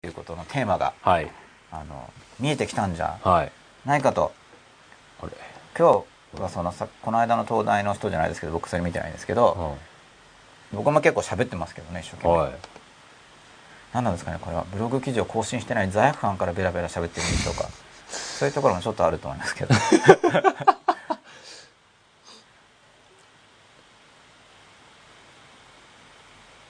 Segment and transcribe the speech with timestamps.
[0.00, 1.30] ということのテーマがはい。
[1.72, 2.08] あの
[2.38, 3.52] 見えてきたんじゃはい。
[3.84, 4.32] ないかと。
[5.20, 5.32] あれ？
[5.76, 6.04] 今
[6.36, 9.76] 日はそのさこの間の東大の人じゃないですけど僕それ見てないんですけど、
[10.72, 12.52] 僕も結構喋ってますけどね一生懸命、はい。
[13.92, 14.64] 何なんですかねこれは。
[14.72, 17.68] ブログ記事を更新してない罪悪感からベラベラ喋ってるんでしょうか。
[18.08, 19.74] そういうところもちょっとあると思いますけど。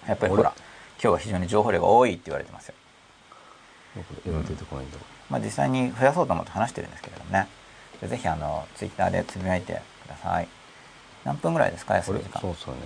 [0.08, 0.54] やっぱりほら
[0.94, 2.74] 今日は非常に情報量が多いって言われてますよ
[3.98, 7.48] なんか絵が出てこないんだ、まあ実際に増やそうと思って話してるんですけれどもね。
[8.00, 10.48] ぜひあのツイッターでつぶやいてください。
[11.24, 12.40] 何分ぐらいですか休み時間。
[12.40, 12.80] そうそうね。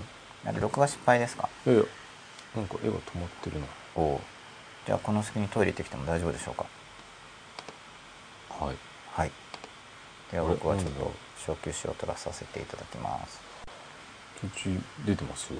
[0.46, 1.51] あれ録画失敗ですか？
[1.66, 1.84] いやいや
[2.56, 3.66] なんか絵が止まってるな。
[3.95, 4.20] おお
[4.87, 6.64] じゃあこの隙にトイレ行ってきても大丈夫でしょうか？
[8.65, 8.76] はい。
[9.12, 9.30] はい。
[10.30, 11.12] では僕はちょっと
[11.46, 13.38] 小休止を取らさせていただきます。
[14.40, 15.52] 途中出てます？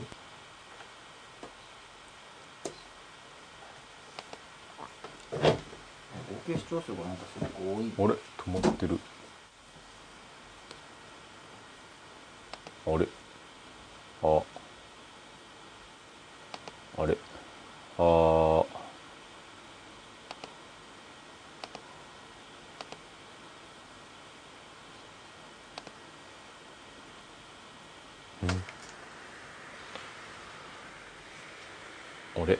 [6.47, 7.93] 計視聴数がなんかすごく多い。
[7.97, 8.19] あれ？
[8.39, 8.99] 止まってる。
[12.87, 13.07] あれ？
[14.23, 14.43] あ。
[16.99, 17.17] あれ？
[17.99, 18.65] あ
[32.35, 32.59] あれ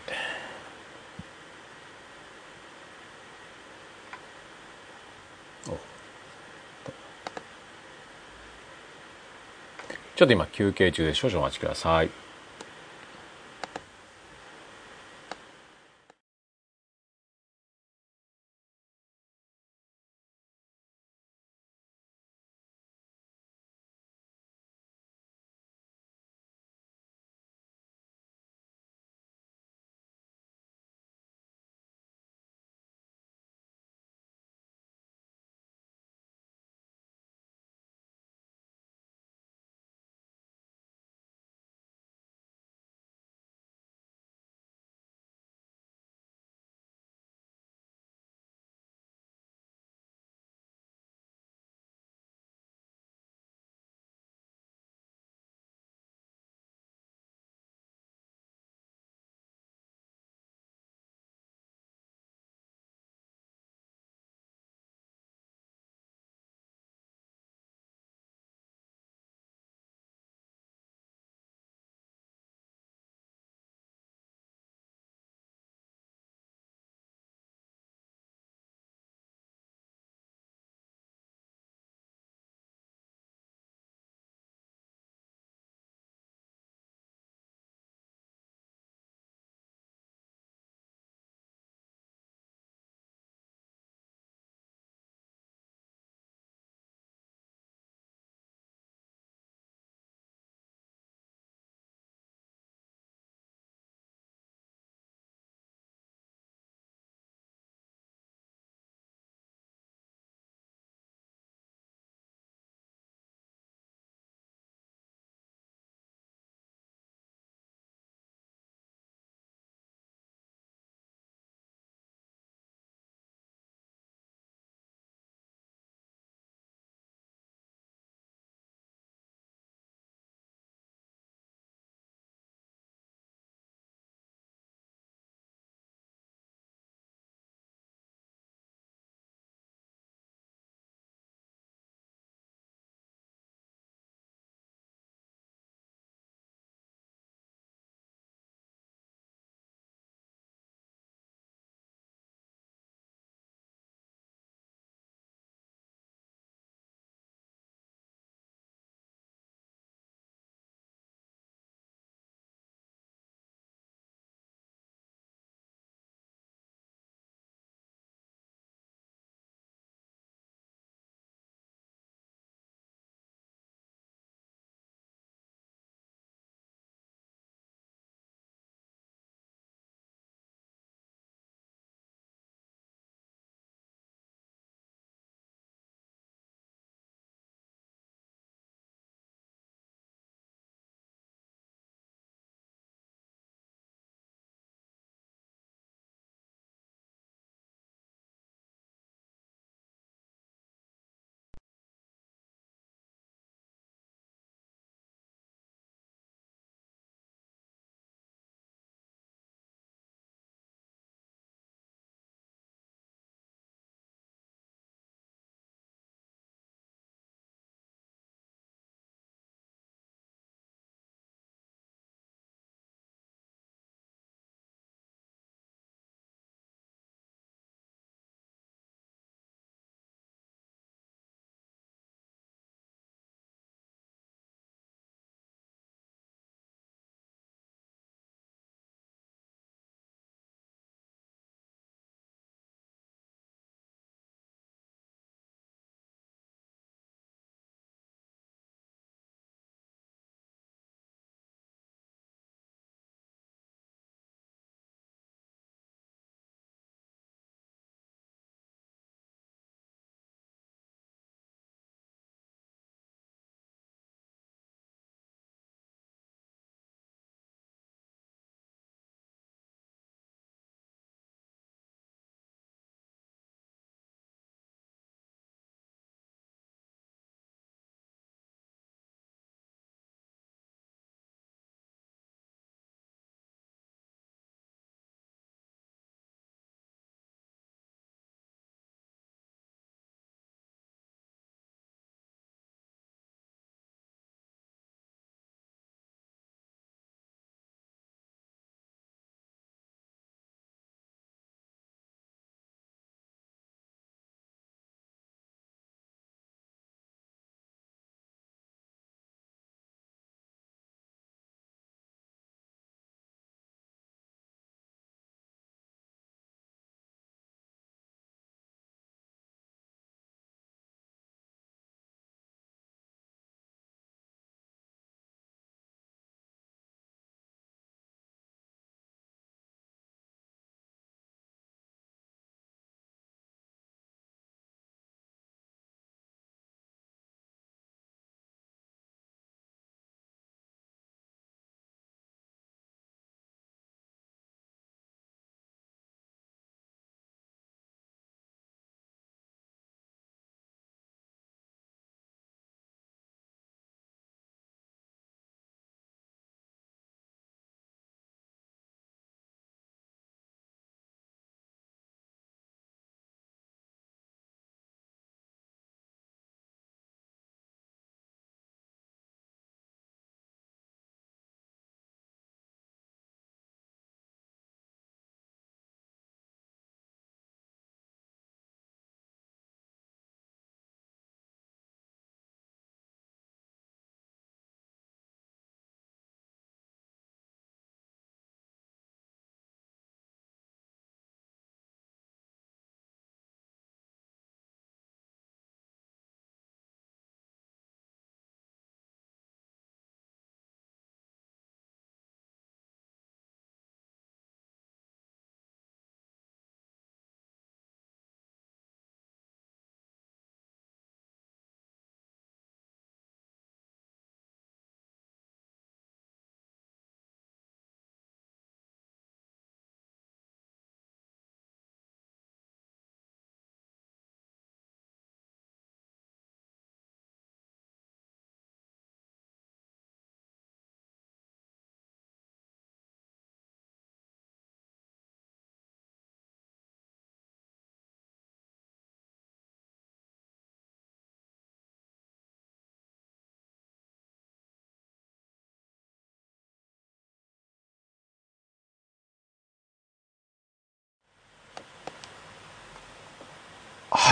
[10.23, 12.11] ちょっと今休憩中で少々お待ちください。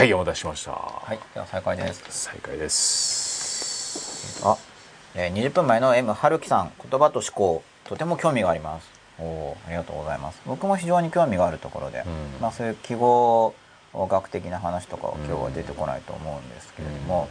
[0.00, 0.71] はいお待たせしました。
[0.71, 2.02] はいでは再開です。
[2.09, 4.40] 再開です。
[4.42, 4.57] あ、
[5.14, 8.90] えー、20分前の M 春樹さん言葉と思考とても興味があります。
[9.19, 10.40] おおありがとうございます。
[10.47, 12.40] 僕も非常に興味があるところで、うん。
[12.40, 13.54] まあそういう記号
[13.92, 17.28] 学的な話とかは今日は出てこないと思うんですけれども、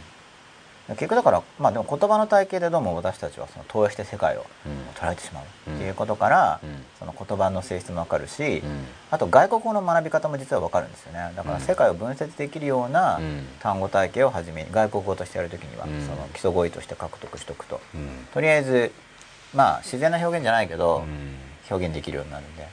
[0.90, 4.90] 結局だからまあでも言葉の体系でどうも私たちはその投影して世界をうん。
[5.00, 6.84] 捉えてしまうっていうことから、うん。
[6.98, 8.86] その言葉の性質もわかるし、うん。
[9.10, 11.32] あと外国語の学び方も実はわかるんですよね。
[11.36, 13.46] だから世界を分析できるようなうん。
[13.60, 16.06] 単語体系をはじめに外国語としてやるときには、うん。
[16.06, 17.80] その基礎語彙として獲得しておくと。
[17.94, 18.26] うん。
[18.34, 18.92] とりあえず
[19.54, 21.36] まあ自然な表現じゃないけど、うん。
[21.70, 22.66] 表現できるようになるんで、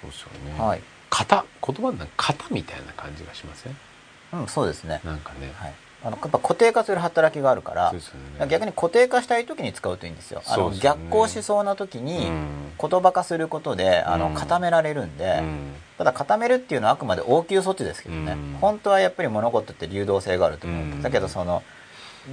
[0.00, 0.58] そうですよね。
[0.58, 1.44] はい、型。
[1.62, 3.76] 言葉の型みたいな感じがしません？
[4.32, 5.52] うん、そうですね、なんかね。
[5.56, 8.00] はい、あのやっぱ固定化する働きがあるからね。
[8.48, 10.42] 逆に固定化したい時に使うといいんですよ。
[10.46, 10.78] あのね。
[10.80, 12.46] 逆行しそうな時にうん。
[12.80, 14.34] 言葉化することであのうん。
[14.34, 15.74] 固められるんで、うん。
[15.98, 18.56] ただ固めるっていうのはあくまで応急措置ですけどね、うん。
[18.60, 21.62] 本当はやっぱり物事って流動性があると思うだけどその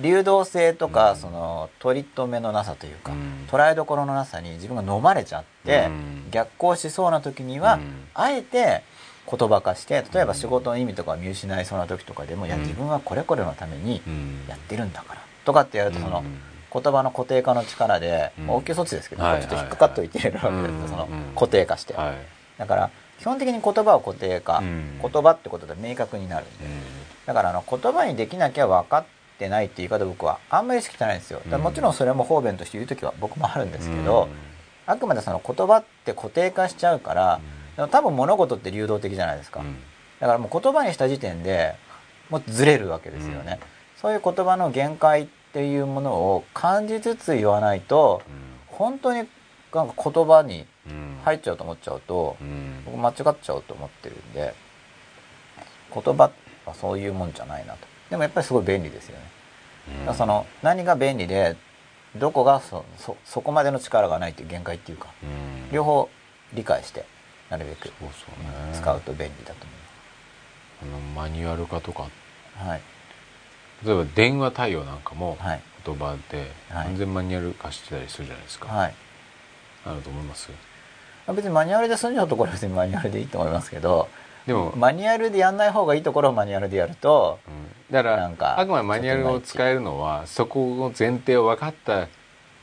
[0.01, 1.17] 流動性とか、うん。
[1.17, 3.47] その取り留めのなさというか、うん。
[3.49, 6.27] 捉えどころのなさに自分が飲まれちゃって、うん。
[6.31, 8.07] 逆行しそうな時には、うん。
[8.13, 8.83] あえて
[9.29, 14.45] 言葉化して例えば仕事の意味とかを見失いそうな時とかでも、いやうん自分はこれこれのためにうん。
[14.47, 16.39] やってるんだからとかってやるとその、うん。
[16.73, 21.33] 言葉の固定化の力で、応急措置ですけど、はいちょっと引っかかっておいてるわけですそのうん。
[21.33, 22.15] 固定化して、はい。
[22.57, 24.99] だから基本的に言葉を固定化、うん。
[25.01, 26.71] 言葉ってことで明確になるんで、うん。
[27.25, 29.05] だからあの言葉にできなきゃ分かっ
[29.37, 31.41] てないって言い方僕はあんまり意識してないんですよ。
[31.57, 34.29] もちろんそれも方便として言う時は僕もあるんですけど、
[34.85, 39.75] あくまでその言葉って固定化しちゃうから、でも多分物事って流動的じゃないですか、うん。
[40.19, 41.75] だからもう言葉にした時点で
[42.29, 43.59] もうずれるわけですよね、
[44.01, 48.21] そういう言葉の限界っていうものを感じつつ言わないと
[48.67, 49.27] 本当に
[49.73, 51.17] なんか言葉にうん。
[51.25, 52.83] 入っちゃうと思っちゃうとうん。
[52.85, 54.53] 僕間違っちゃうと思ってるんで
[55.93, 56.31] 言葉
[56.65, 57.79] はそういうもんじゃないなと。
[58.09, 59.23] でもやっぱりすごい便利ですよね。
[59.99, 61.57] だからその何が便利で
[62.15, 62.85] どこがそ
[63.41, 65.71] こまでの力がないっていう限界っていうかうん。
[65.73, 66.09] 両方
[66.53, 67.05] 理解して
[67.49, 67.89] なるべく
[68.73, 69.65] 使うと便利だと
[70.83, 71.99] あのマニュアル化とか。
[71.99, 72.11] 思い
[72.57, 72.81] ますはい。
[73.85, 75.61] 例えば電話対応なんかもはい。
[75.85, 76.85] 言葉ではい。
[76.85, 78.93] 完全マニュアル化してたりするじゃないですか、はい。
[79.85, 80.49] あると思います？
[81.33, 84.07] 別にマニュアルで済んじゃうところは別にマニュアルでいいと思いますけど
[84.45, 87.93] でも、マニュアルでやんない方がいいところをマニュアルでやるとうん。
[87.93, 92.07] だからなんかあくまでマニュアルを使えるのはそこの前提を分かった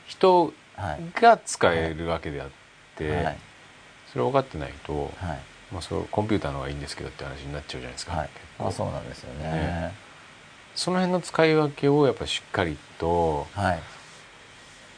[0.07, 1.21] 人はい。
[1.21, 2.49] が使えるわけであっ
[2.97, 3.37] て、はい
[4.15, 5.39] それ分かってないと、はい。
[5.73, 8.29] まあ、そうコンピューターの方がいいんですけどって話になっちゃうじゃないですか、はい。
[8.59, 9.51] あそうなんですよね。
[9.51, 9.93] ね
[10.73, 13.79] その辺の使い分けをやっぱしっかりとはい。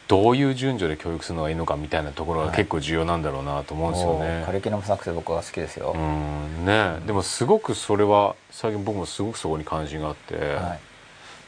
[0.07, 4.45] どういう順序で教育するのがいいのかみたいなところが結構重要なんだろうなと思うんですよおーね。
[4.45, 6.99] カリキュラム作成僕は好きですよ、うんね。
[7.05, 10.79] でもすごくそれは最近僕もすごくそこに関心があって、はい。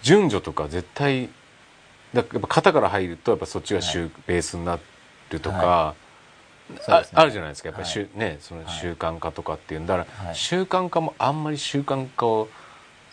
[0.02, 1.30] 順序とか絶対
[2.14, 4.78] だやっぱ型から入るとやっぱそっちが主、はベースにな
[5.30, 5.96] るとか、
[7.14, 7.70] あるじゃないですか。
[7.70, 8.74] やっぱり、ねそのはい。
[8.74, 10.36] 習慣化とかっていうんだから、はい。
[10.36, 12.50] 習慣化もあんまり習慣化を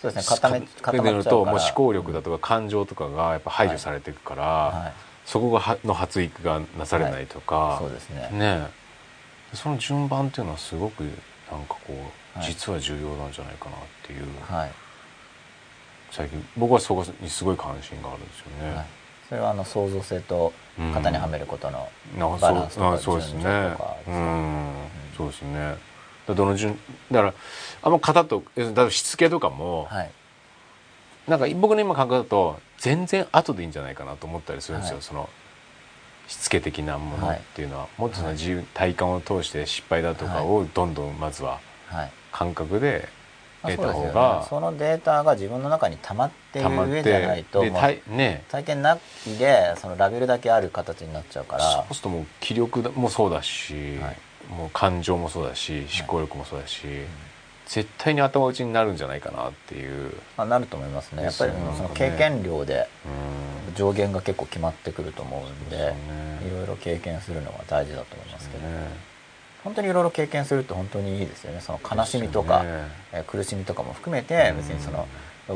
[0.01, 0.37] そうですね。
[0.37, 4.93] 固め固めるともう思考力だとか感情とかがやっぱ排除されていくから、はい。
[5.25, 8.29] そこがはの発育がなされないとか、そうですね。
[8.33, 8.69] ね。
[9.53, 11.93] えその順番っていうのはすごくなんかこ
[12.35, 12.47] う、はい。
[12.47, 14.71] 実は重要なんじゃないかなっていう、はい、
[16.11, 18.77] 最近僕はそこにすごい関心があるんですよね。
[18.77, 18.87] はい、
[19.29, 21.89] それはあの創造性と型にはめることの
[22.41, 23.97] バランスとか順序とか。
[25.17, 25.77] そうですね。
[26.27, 26.79] だどの順
[27.11, 27.35] だから
[27.83, 30.11] あんま型と要するに例えばしつけとかも、はい。
[31.29, 35.03] なんか僕の今感覚だと全然後でいいんじゃないかなと思ったりするんですよ、はい。
[35.03, 35.29] その
[36.29, 42.11] しつけ的なものはいっていうのは、もっとその自由体感を通して失敗だとかをどんどんまずははい。
[42.33, 43.16] 感覚でまあ
[43.67, 44.15] 得た方そうですよね。
[44.15, 44.47] が。
[44.49, 48.45] そのデータが自分の中に溜まっている上じゃないとでもう体ね。
[48.49, 51.65] 体験なきでそのラベルだけある形になっちゃうから。
[51.65, 54.17] そうするともう気力もそうだし、はい。
[54.49, 56.87] もう感情もそうだし思考力もそうだし、
[57.67, 61.25] 絶対に頭打ちになるんじゃないかなっていう、まあ、なると思いますね。
[61.25, 63.47] やっぱりその経験量でうん。
[63.77, 65.95] 上限が結構決まってくると思うんでね。
[66.47, 68.75] いろいろ経験するのが大事だと思いますけど、ね
[69.67, 71.61] 本当にいろいろ経験すると本当にいいですよね。
[71.61, 72.69] その悲しみとか、ね。
[73.13, 75.09] えー苦しみとかも含めて別にその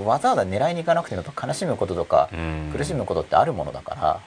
[0.04, 2.70] わざわざ狙いに行かなくても悲しむこととかうん。
[2.76, 4.20] 苦しむことってあるものだから、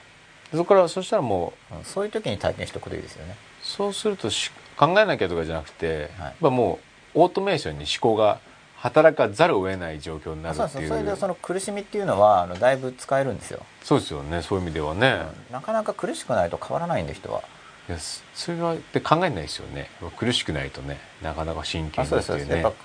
[0.52, 3.36] そこからそしたらもううんそういう時に体験しておくといいですよね。
[3.62, 6.00] そうするとし考えなきゃとかじゃなくて、はい。
[6.00, 6.78] やっぱも
[7.14, 8.38] うオートメーションに思考が
[8.76, 10.88] 働かざるを得ない状況になるっていう。
[10.88, 14.40] それでその苦しみっていうのはあのだいぶ使えるんですよ、そうですよね。
[14.40, 17.42] そういう意味ではね、なかなか苦しくないと変わらないんで人は
[17.88, 19.90] いやそそれはって考えないですよね。
[20.16, 22.44] 苦しくないとねなかなか真剣あそうだっていうね。
[22.46, 22.64] ですそうです。
[22.64, 22.78] やっぱ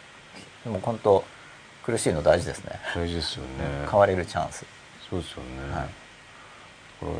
[0.65, 1.23] でも本当
[1.83, 2.79] 苦しいの大事ですね。
[2.95, 3.49] 大事ですよね。
[3.89, 4.65] 変われるチャンス。
[5.09, 5.89] そうですよね、はい。
[6.99, 7.19] これや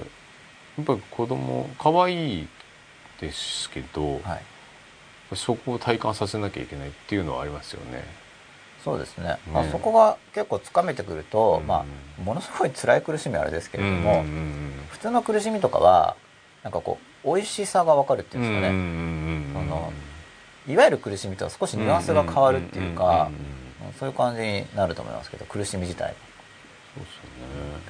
[0.82, 2.48] っぱり子供可愛い
[3.20, 5.36] ですけど、はい。
[5.36, 8.04] そこを体感させなきゃいけないっていうのはありますよね。
[8.84, 9.38] そうですね、ね。
[9.52, 11.68] まあ、そこが結構つかめてくると、うん。
[11.68, 11.86] ま
[12.20, 14.72] あ、ものすごい辛い苦しみはあれですけれども、うんうん。
[14.90, 16.16] 普通の苦しみとかは
[16.64, 18.70] なんかこう美味しさが分かるっていうんですかね、
[19.54, 19.94] その
[20.68, 23.30] いわゆる苦しみとは少しニュアンスが変わるっていうか
[24.00, 26.14] そういう感じになると思いますけど苦しみ自体
[26.96, 27.24] そうですよ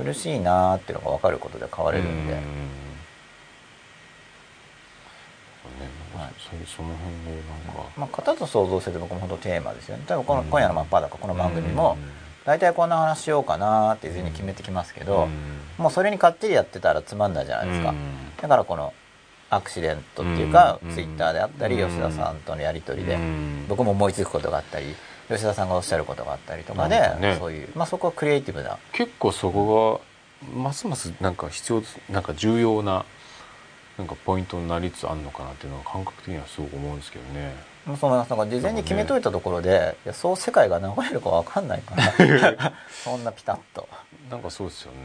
[0.06, 0.12] ね。
[0.12, 2.44] 苦しいなーっていうのが分かることで変われるんで、うんね
[6.16, 6.34] はい。
[6.66, 7.84] その辺でなんか。
[7.96, 10.04] まあ、型と創造性って僕も本当テーマですよね。
[10.08, 10.48] 例えばこのうん。
[10.48, 11.98] 今夜の真っ裸この番組も
[12.46, 15.28] 大体こんな話しようかなーって事前に決めてきますけど、
[15.78, 17.94] もうそれにかっちりやってたらつまんないじゃないですか、
[18.42, 18.94] だからこの
[19.50, 21.90] アクシデントっていうか、うんツイッターであったり、うん。
[21.90, 23.66] 吉田さんとのやり取りで、うん。
[23.68, 24.96] 僕も思いつくことがあったり
[25.28, 27.38] 吉田さんがおっしゃることがあったりとかで、ね。
[27.40, 28.78] そういう、まあ、そこはクリエイティブな。
[28.94, 30.02] 結構そこ
[30.44, 33.06] がますますなんか必要なんか重要な
[34.00, 37.54] なんかポイントになりつつあるのかなっていうのは感覚的にはすごく思うんですけどね。
[38.00, 42.74] そうなんか事前に決めといたところで、いやそう世界が流れるか分かんないから。
[42.90, 43.90] そんなピタッと、
[44.30, 44.98] なんかそうですよね。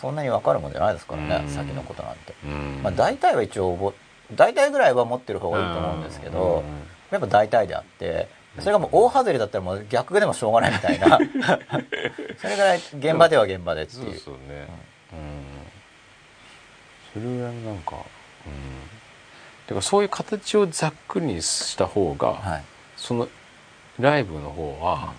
[0.00, 1.48] そんなに分かるもんじゃないですからね、うん。
[1.48, 2.80] 先のことなんて、うん。
[2.82, 3.94] まあ、大体は一応
[4.34, 6.62] 大体ぐらいは持ってる方がいいと思うんですけど、
[7.10, 8.28] やっぱ大体であって
[8.58, 11.18] それがもう大外れだったらもう逆でもしょうがないみたいな。
[12.36, 14.02] それぐらい現場では現場でっていう。
[14.02, 14.66] そうですよね。
[15.12, 15.42] うん。
[17.14, 18.21] それぐらいのなんか、うん。
[19.66, 22.64] だからそういう形をざっくりにした方が、はい。
[22.96, 23.28] その
[23.98, 25.12] ライブの方は、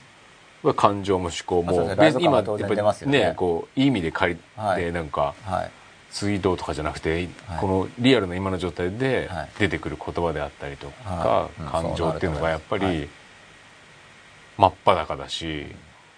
[0.75, 2.13] 感情も思考も、ね。
[2.20, 3.12] 今やっぱね。
[3.12, 4.92] ねこういい意味で借りて、はい。
[4.92, 5.72] なんかはい。
[6.12, 7.60] 水道とかじゃなくて、はい。
[7.60, 9.50] このリアルな今の状態ではい。
[9.60, 13.10] 出てくる言葉であったりとか、感情っていうのがやっぱり、
[14.58, 15.65] 真っ裸だし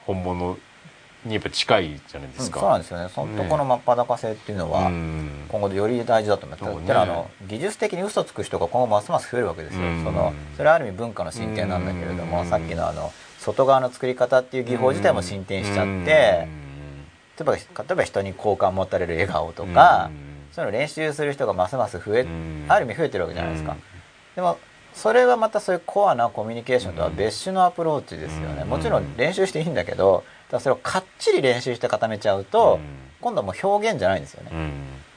[0.05, 0.57] 本物
[1.25, 2.60] にやっぱ近いじゃないですか。
[2.60, 3.10] うんそうなんですよね。
[3.13, 5.29] そのとこの真っ裸性っていうのは、うん。
[5.50, 6.94] 今後より大事だと思います、そうね。
[6.94, 10.03] あの技術的に嘘つく人が今後ますます増えるわけですよ、うん。
[10.03, 12.50] そのそれはある意味文化の進展なんだけれども、うん。
[12.50, 16.48] さっきのあの外側の作り方っていう技法自体も進展しちゃって、
[17.38, 20.10] 例えば例えば人に好感持たれる笑顔とか、
[20.51, 22.65] そういうのを練習する人がますます増え、うん。
[22.70, 23.79] ある意味増えてるわけじゃないですか、うん。
[24.36, 24.58] でも
[24.95, 28.69] それはまたそういうコアなコミュニケーションとは別種のアプローチですよね、うん。
[28.69, 32.79] もちろん練習していいんだけどただそれをかっちり練習して固めちゃうと、
[33.19, 34.51] 今度はもう表現じゃないんですよね、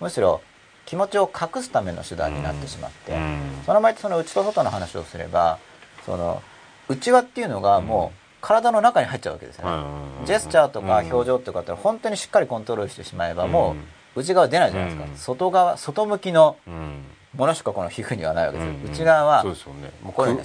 [0.01, 0.41] むしろ
[0.85, 3.17] 気持ちを隠すための手段になってしまって、
[3.65, 5.59] その場合その内と外の話をすれば
[6.05, 6.43] その
[6.89, 9.87] 内輪っていうのがもう体の中に入っちゃうわけですよね、
[10.27, 13.77] ジェスチャーとか表情っていうかって本当にしっかりコントロールしてしまえばも
[14.17, 15.17] う内側出ないじゃないですか、うん。
[15.17, 17.05] 外側外向きのうん
[17.37, 19.91] ものしかこの皮膚にはないわけですよ、うん内側はそうですよね。
[20.03, 20.41] もうこういう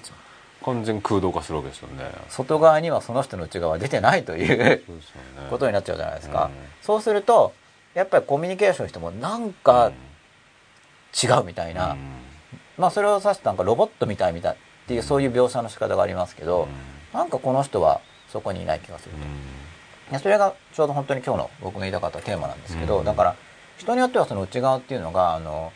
[0.64, 2.06] 完全に空洞化するわけですよね。
[2.30, 4.82] 外側にはその人の内側は出てないというね。
[5.50, 6.52] ことになっちゃうじゃないですか、うん。
[6.82, 7.54] そうすると
[7.94, 9.92] やっぱりコミュニケーションしてもなんか
[11.24, 11.96] 違うみたいな、
[12.78, 16.68] まあそれを指すとなんかロボットみたいみたいっていうそういう描写の仕方がありますけど、
[17.14, 23.06] なんかこの人はそこにいない気がすると、いやそれがちょうど本当に今日の僕が言いたかったテーマなんですけど、うん。
[23.06, 23.36] だから
[23.78, 25.72] 人によってはその内側っていうのがあの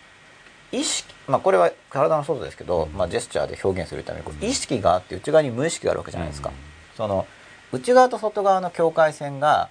[0.72, 6.56] 意識まあこれは体の外ですけど、まあ、ジェスチャーで表現するためにこう意識があって内側に無意識があるわけじゃないですか、うん。
[6.96, 7.26] その
[7.72, 9.70] 内側と外側の境界線が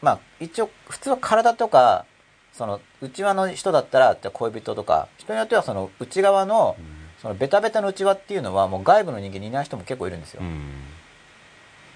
[0.00, 2.06] まあ一応普通は体とか
[2.52, 6.76] その内輪の人だったらじゃあ恋人とか人によってはその内側の
[7.20, 10.42] そのベタベタの内輪っていうのはもう外部の人間にいない人も結構いるんですよ、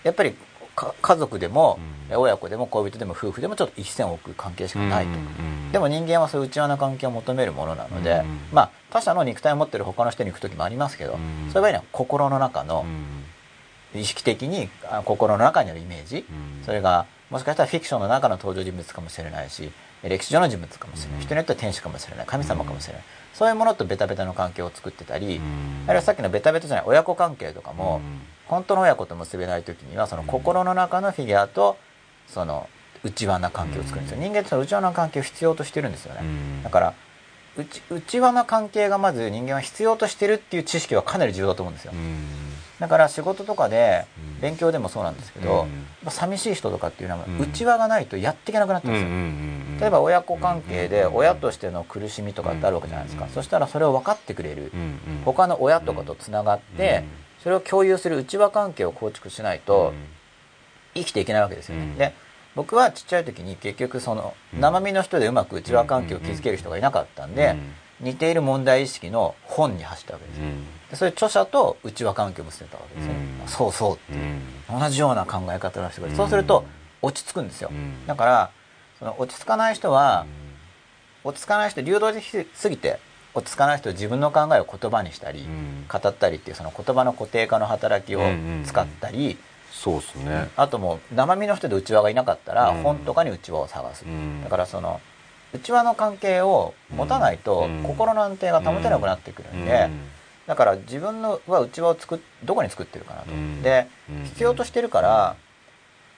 [0.05, 0.38] やっぱりか
[0.77, 1.79] 家族でも、
[2.11, 2.17] うん。
[2.19, 5.11] 親子でも恋人でも夫婦でもちょっと一線を置く関係しかないと、
[5.73, 11.51] でも人間はそういう内輪な関係を求めるものなので、うんまあ他者の肉体を持ってる他の人に行く時もありますけど、うん。
[11.53, 12.85] そういう場合には心の中の
[13.95, 16.25] 意識的にあ心の中にあるイメージ、
[16.65, 19.73] それがもしかしたらフィクションの中の登場人物かもしれないし
[20.05, 21.25] 歴史上の人物かもしれない、うん。
[21.25, 22.27] 人によっては天使かもしれない。
[22.27, 23.03] 神様かもしれない、
[23.35, 25.41] そういうものとベタベタの関係を作ってたり、
[25.87, 28.01] あるいはさっきのベタベタじゃない親子関係とかも、
[28.49, 31.77] 本当の親子と結べない時にはその心の中のフィギュアと
[32.29, 32.69] その
[33.05, 36.23] 内輪な関係を作るんですよ、人間ってその内輪な関係を必要としてるんですよね、
[36.65, 36.95] だから
[37.57, 41.93] 内内輪な関係がまず人間は必要としてるっていう知識はかなり重要だと思うんですよ、
[42.81, 44.41] だから仕事とかでうん。
[44.41, 45.67] 勉強でもそうなんですけど、
[46.05, 46.11] うん。
[46.11, 47.41] 寂しい人とかっていうのはうん。
[47.41, 49.09] 内輪がないとやっていけなくなってますよ、
[49.81, 54.73] 例えば親子関係で親としての苦しみとかってあるわけじゃないですか、うんそしたらそれを分かってくれる、
[55.25, 57.05] 他の親とかとつながって、
[57.47, 59.95] それを共有する内輪関係を構築しないと
[60.95, 61.97] 生きていけないわけですよね、うん。
[61.97, 62.13] で
[62.57, 64.61] 僕はちっちゃい時に結局そのうん。
[64.61, 67.55] 生身の人でうまく内輪関係を築ける人がいなかったんで、
[68.01, 70.45] 似ている問題意識の本に走ったわけですよ。
[70.91, 73.49] でそういう著者と内輪関係を結んでたわけですよね、うん。
[73.49, 76.65] そうそうっていう、同じような考え方をしてくれるそうすると
[77.01, 78.05] 落ち着くんですよ、うん。
[78.09, 78.51] だから
[78.99, 80.27] その落ち着かない人は、
[81.23, 82.99] 落ち着かない人流動的すぎて
[83.37, 85.85] 落ち着かない人は自分の考えを言葉にしたり、うん。
[85.87, 88.22] 語ったりっていうその言葉の固定化の働きを
[88.64, 89.37] 使ったり、
[89.70, 90.49] そうですね。
[90.57, 92.83] あともう生身の人で内輪がいなかったら、うん。
[92.83, 94.42] 本とかに内輪を探す、うん。
[94.42, 95.03] だからその
[95.53, 97.83] 内輪の関係を持たないと、うん。
[97.83, 99.90] 心の安定が保てなくなってくるんで、
[100.46, 103.61] だから自分のは内輪を作っどこに作ってるかなと、うん。
[103.62, 104.25] でうん。
[104.25, 105.37] 必要としてるから、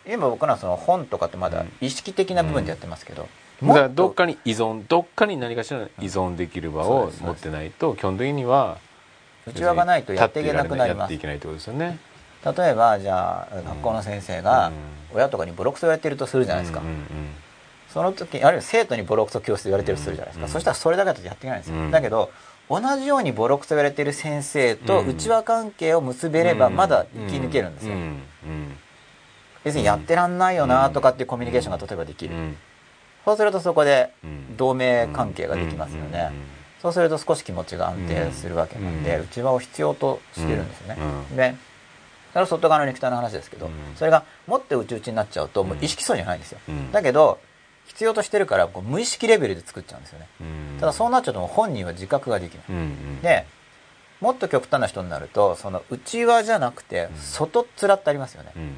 [0.07, 3.28] 今僕らはその本とかってまだ意識的な部分でやってますけど、
[3.62, 8.79] だからもどっかに依存どっかに何かしら依存できる場を持ってないと基本的には
[9.47, 11.14] 内輪がないとやっていけなくなりやます。
[11.14, 11.99] いけないってことですよね。
[12.44, 14.71] 例えばじゃあ学校の先生が
[15.12, 16.94] 親とかにボロクソ言われてるとするじゃないですか、うんうん
[17.88, 20.53] その時あるいは生徒にボロクソ教室で言われてるとするじゃないですか、うん。
[20.53, 21.90] そしたらそれだけだとやっていけないんですよ、うん。
[21.90, 22.31] だけど
[22.68, 28.01] 同じようにボロクソ言われてる先生とうん内輪関係を結べればまだ生き抜けるんですよ、うん。
[28.01, 28.23] うん。
[29.64, 32.57] 別にやってらんないよなとかっていうコミュニケーションが例えばできる、うん
[33.24, 34.38] そうするとそこでうん。
[34.59, 36.33] 同盟関係ができますよね、
[36.83, 40.96] そうすると少し気持ちが安定するわけなんで、うん内輪を必要としてるんですよね、
[41.31, 41.54] うんで
[42.33, 46.90] それは外側の肉体の話ですけど、うんそれがもって内々になっちゃうともう意識そうじゃないんですよ、うん。
[46.90, 47.38] だけど
[47.87, 50.26] 必要としてるからこう無意識レベルで作っちゃうんですよね。
[50.40, 50.44] う
[50.76, 50.81] ん。
[50.81, 53.46] ただそうなっちゃうと本人は自覚ができない、で
[54.20, 58.76] もっと極端な人になるとその内輪じゃなくて外っ面ってありますよね、うん。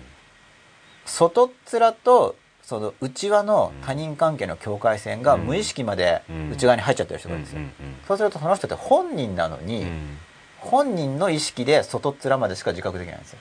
[1.07, 2.37] 外っ面と
[2.71, 5.41] その内輪の他人関係の境界線がうん。
[5.41, 6.51] 無意識までうん。
[6.53, 7.73] 内側に入っちゃってる人がいるんですよ、うん
[8.07, 10.19] そうするとその人って本人なのに、うん。
[10.59, 13.39] 本人の意識で外っ面までしか自覚できないんですよ。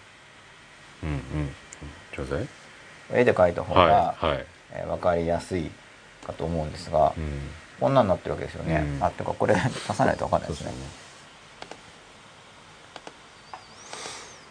[1.04, 2.48] うんうん。
[3.14, 4.46] 絵で描いた方が、はいはい。
[4.74, 5.70] えー分かりやすい
[6.26, 7.40] かと思うんですが、うん。
[7.80, 9.04] こんなんなってるわけですよね、うん。
[9.04, 9.60] あってかこれ出
[9.94, 10.72] さないと分かんないですね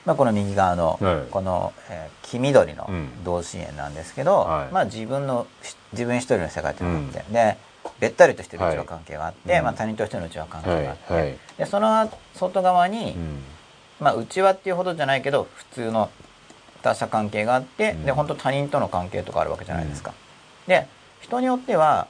[0.08, 1.30] まあ、この右側の、はい。
[1.30, 3.24] この、えー黄緑のうん。
[3.24, 4.72] 同心円なんですけど、はい。
[4.72, 7.56] まあ、自分のし自分一人の世界というのがあって、で
[8.00, 11.36] べったりとしてる内輪関係があって、はいまあ、他人としての内輪関係はいがあって、はい。
[11.58, 13.42] でその外側に、うん。
[14.00, 16.10] まあ、内輪っていうほどじゃないけど普通の
[16.82, 18.04] 他者関係があって、うん。
[18.06, 20.14] で本当他人との関係とかあるわけじゃないですか。
[20.66, 20.86] で
[21.20, 22.08] 人によっては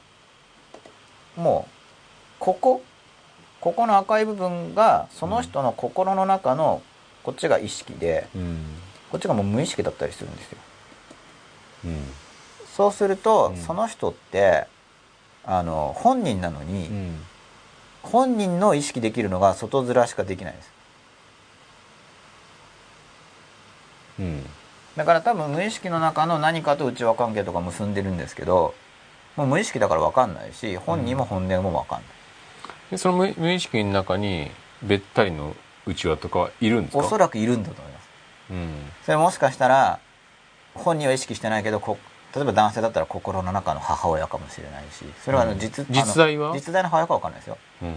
[1.36, 1.70] もう
[2.40, 2.82] ここ
[3.60, 6.82] ここの赤い部分がその人の心の中の
[7.28, 8.56] こっちが意識でうん。
[9.10, 10.58] こっちがもう無意識だったりするんですよ。
[11.84, 11.96] うん。
[12.74, 13.56] そうすると、うん。
[13.58, 14.66] その人って
[15.44, 17.16] あの本人なのに、うん。
[18.02, 20.72] 本人の意識できるのが外面しかできないんです。
[24.20, 24.46] うん。
[24.96, 28.74] だから多分無意識の中の何かと内輪関係とか結んでるんですけど
[29.36, 32.08] もう無意識だから分かんないし本人も本音も分かんない、
[32.92, 34.50] でその無無意識の中に
[34.82, 35.54] べったりの
[35.88, 36.98] 内輪とかはいるんですか？
[36.98, 38.08] おそらくいるんだと思います。
[38.50, 38.68] うん。
[39.04, 39.98] それもしかしたら
[40.74, 41.98] 本人は意識してないけどこ
[42.34, 45.58] 例えば男性だったら心の中の母親かもしれないしそれはあのうん。
[45.58, 46.52] 実,、実在は？
[46.54, 47.58] 実在の母親か分かんないですよ。
[47.82, 47.96] うん。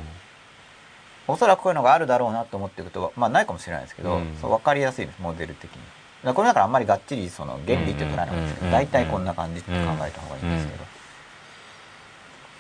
[1.27, 4.37] おそらくこういうのがあるだろうなと思っていくとまあないかもしれないですけど、うん。
[4.41, 5.81] そう分かりやすいですモデル的に。
[6.23, 8.71] だこれだからあんまりがっちりその原理って捉えなかったですけうん。
[8.71, 10.83] ど大体こんな感じって考えた方がいいんですけど、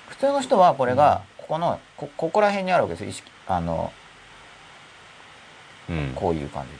[0.09, 3.09] 普通の人はこれがここのこここら辺にあるわけですよ。
[3.09, 4.00] 意識あのうん
[6.15, 6.71] こういう感じ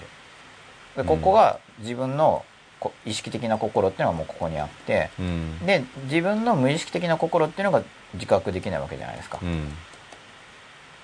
[0.97, 1.04] で。
[1.04, 2.45] でここが自分の
[2.80, 5.60] こ意識的な心っていうのがもうここにあってうん。
[5.65, 7.84] で自分の無意識的な心っていうのが
[8.15, 9.50] 自覚できないわけじゃないですか、うん。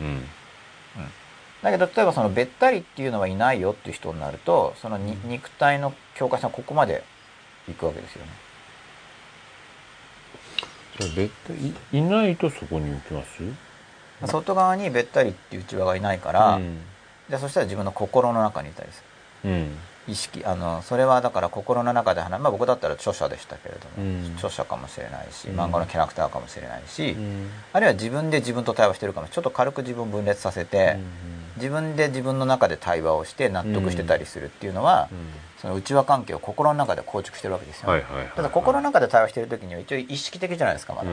[0.01, 0.23] うん。
[1.63, 7.03] だけど例えばそのべったりっていうのはいないよっていう人になるとそのに肉体の境界線はここまで
[7.67, 8.31] 行くわけですよね。
[10.99, 13.43] じゃあべったいいないとそこに行きます？
[14.25, 16.79] 外側にべったりっていう内輪がいないから、うん
[17.29, 19.03] じゃあそしたら自分の心の中にいたりす
[19.43, 19.77] るうん。
[20.07, 24.33] 意識あのそれはだから心の中で話まあ僕だったら著者でしたけれども、うん。
[24.35, 25.59] 著者かもしれないしうん。
[25.59, 27.49] 漫画のキャラクターかもしれないし、うん。
[27.73, 30.97] あるいは自分で自分と対話してるかもちょっと軽く自分を分裂させて、
[31.57, 35.09] 自分で自分の中で対話をして納得してたりするっていうのは、
[35.61, 41.09] その内輪関係を心の中で構築してるわけですよ、はいはいはいただ心の中で対話してる時には一応意識的じゃないですかまだ、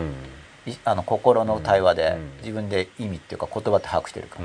[0.85, 2.37] あの心の対話でうん。
[2.39, 4.39] 自分で意味っていうか言葉って把握してるか。
[4.41, 4.43] ら、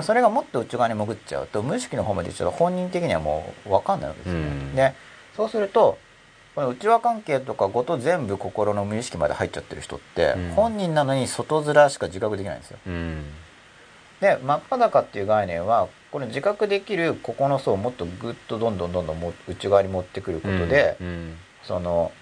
[0.00, 4.74] それがもっと内側に潜っちゃうと無意識の方までちゃうと本人的にはもう分かんないわけですよね、うん。
[4.74, 4.94] で
[5.36, 5.98] そうすると
[6.54, 10.50] この内輪関係とかごと全部心の無意識まで入っちゃってる人って、うん。
[10.50, 12.78] 本人なのに外面しか自覚できないんですよ。
[12.86, 13.24] うん。
[14.20, 21.36] で真っ裸っていう概念はこれ自覚できるここの層をもっとグッとどんどんどんどんも内側に持ってくることで、うん。
[21.64, 22.12] その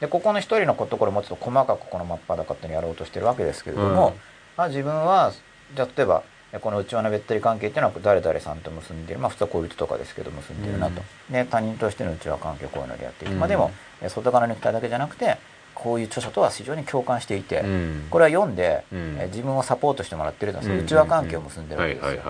[0.00, 4.14] でここの一人のところをもうちょっと細かくこの真っ裸っていうのをやろうとしてるわけですけれども、
[4.56, 5.32] あ自分は
[5.74, 6.24] じゃあ例えばで
[6.58, 13.70] この内輪のべったり関係っていうのは誰々さんと結んでるまあ普通は恋人とかですけど結んでるなと、で他人としての内輪関係こういうのでやっていく、うんまあでも
[14.02, 15.36] え外側の肉体だけじゃなくて
[15.74, 18.06] こういう著者とは非常に共感していて、うん。
[18.10, 19.16] これは読んで、うん。
[19.18, 22.22] え自分をサポートしてもらってるのはそういう内輪関係を結んでるわけですよ、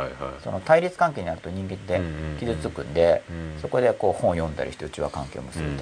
[0.44, 2.00] その対立関係になると人間って
[2.38, 3.60] 傷つくんで、うん。
[3.60, 5.78] そこでこう本を読んだりして内輪関係を結ぶと、うん。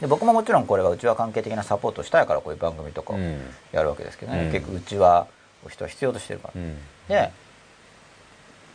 [0.00, 3.40] で僕ももちろんこれは内輪関係的なサポートをしたいからこういう番組とかをうん。
[3.70, 4.52] やるわけですけどね、うん。
[4.52, 5.26] 結局内輪
[5.64, 6.76] を人は必要としてるから、うん
[7.08, 7.30] で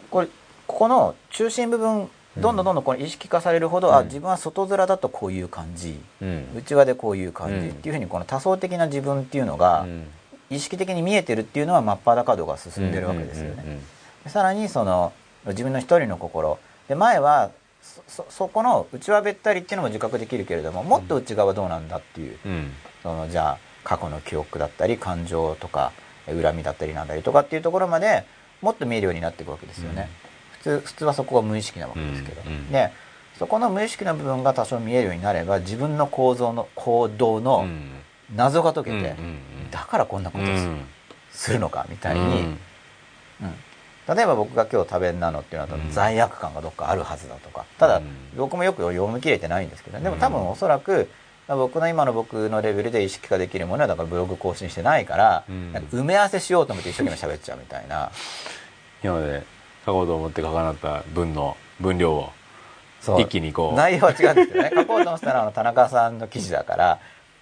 [0.10, 0.28] これ
[0.68, 4.06] ここの中心部分どんどんどんどんこの意識化されるほど、あうん。
[4.06, 6.00] 自分は外面だとこういう感じ。
[6.22, 6.46] うん。
[6.56, 7.72] 内輪でこういう感じうん。
[7.72, 10.08] っていうふうにこの多層的な自分っていうのがうん。
[10.52, 13.80] 意識的に見えてるっていうのは真っ裸度が進んでるわけですよね。
[14.28, 15.14] さらにその
[15.48, 16.60] 自分の一人の心。
[16.88, 22.38] で前はそそそこの内輪べったりっていうのも自覚できるけれどももっと内側はどうなんだっていう。
[22.46, 22.72] うん。
[23.04, 28.24] そのじゃあ過去の記憶だったり感情とかえ恨みだったりなんだりとかっていうところまで
[28.62, 30.10] もっと見えるようになっていくわけですよね。
[30.54, 32.54] 普通普通はそこが無意識なわけですけど、うん。
[32.54, 32.72] うん。
[32.72, 32.92] で
[33.38, 37.92] そこの無意識な部分が多少見えるようになれば自分の構造の行動うのん。
[38.36, 39.40] 謎が解けて、うんうん
[39.72, 40.48] だからこんなことを
[41.32, 42.60] するのかみたいに、うん。
[43.44, 44.16] うん。
[44.16, 45.92] 例えば僕が今日食べんなのっていうのはうん。
[45.92, 47.66] 罪悪感がどっかあるはずだとか。
[47.78, 48.06] ただうん。
[48.36, 51.10] 僕もよく読み切れてないんですけどでも多分おそらく
[51.56, 55.74] 僕の今の僕のレベルで意識化できるものはだからブログ更新してないから、うん。
[55.74, 58.12] なんか埋め合わせしようと思って一生懸命喋っちゃうみたいな。
[59.04, 59.44] 今まで
[59.86, 62.32] 書こうと思って書かなかった文の分量を
[63.20, 63.76] 一気にこう。
[63.76, 64.72] 内容は違うんですけどね。
[64.76, 67.00] 書こうと思ってたのは田中さんの記事だから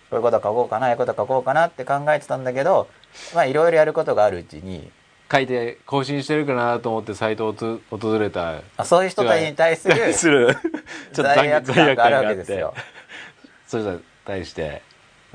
[0.09, 2.87] こういうこと書こうかなああいうこと書こうかなって考えてたんだけど
[3.35, 4.89] まあいろいろやることがあるうちに
[5.29, 10.55] 書いて更新してるかなと思ってサイトをつ訪れたあそういう人たちに対するする
[11.11, 12.73] ちょっと罪悪感があるわけですよ。
[13.67, 14.81] それに対して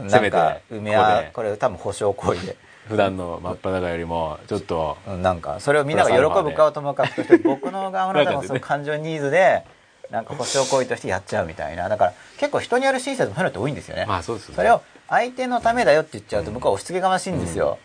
[0.09, 2.57] せめてか埋めこれ多分保証行為で。
[2.88, 9.64] 普段の真っ裸よりもちょっとうんなんかそれをみんなが喜ぶかはともかくとして僕の側のその感情ニーズで
[10.11, 11.88] なんか保証行為としてやっちゃうみたいな。
[11.88, 14.05] だから結構人にやる親切もそういうのって多いんですよね。
[14.07, 14.57] まあそうですよね。
[14.57, 17.79] それを相手のためだよって言っちゃうと向こうは押し付けがましいんですよ。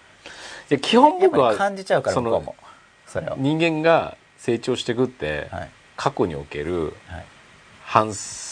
[0.72, 2.56] いや基本僕はり感じちゃうからその向こうも。
[3.06, 3.36] それを。
[3.38, 5.70] 人間が成長していくって、はい。
[5.96, 7.26] 過去におけるはい。
[7.86, 8.47] 反省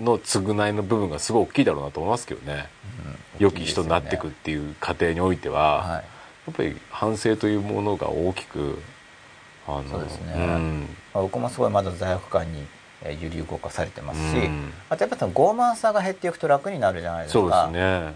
[0.00, 2.68] の償いの部分がすごい大きいだろうなと思いますけどね。
[3.38, 3.44] うん。
[3.44, 5.90] 良き人になっていくっていう過程においては、はい。
[5.96, 6.02] や
[6.52, 8.78] っぱり反省というものが大きく
[9.66, 10.34] あのそうですね。
[10.34, 10.80] ん。
[11.14, 12.66] まあ僕もすごいまだ罪悪感に
[13.04, 14.72] えー揺り動かされてますし、うん。
[14.88, 17.40] あとやっぱその傲慢さが減っていくと楽になるじゃないですか。
[17.40, 18.14] そうですね、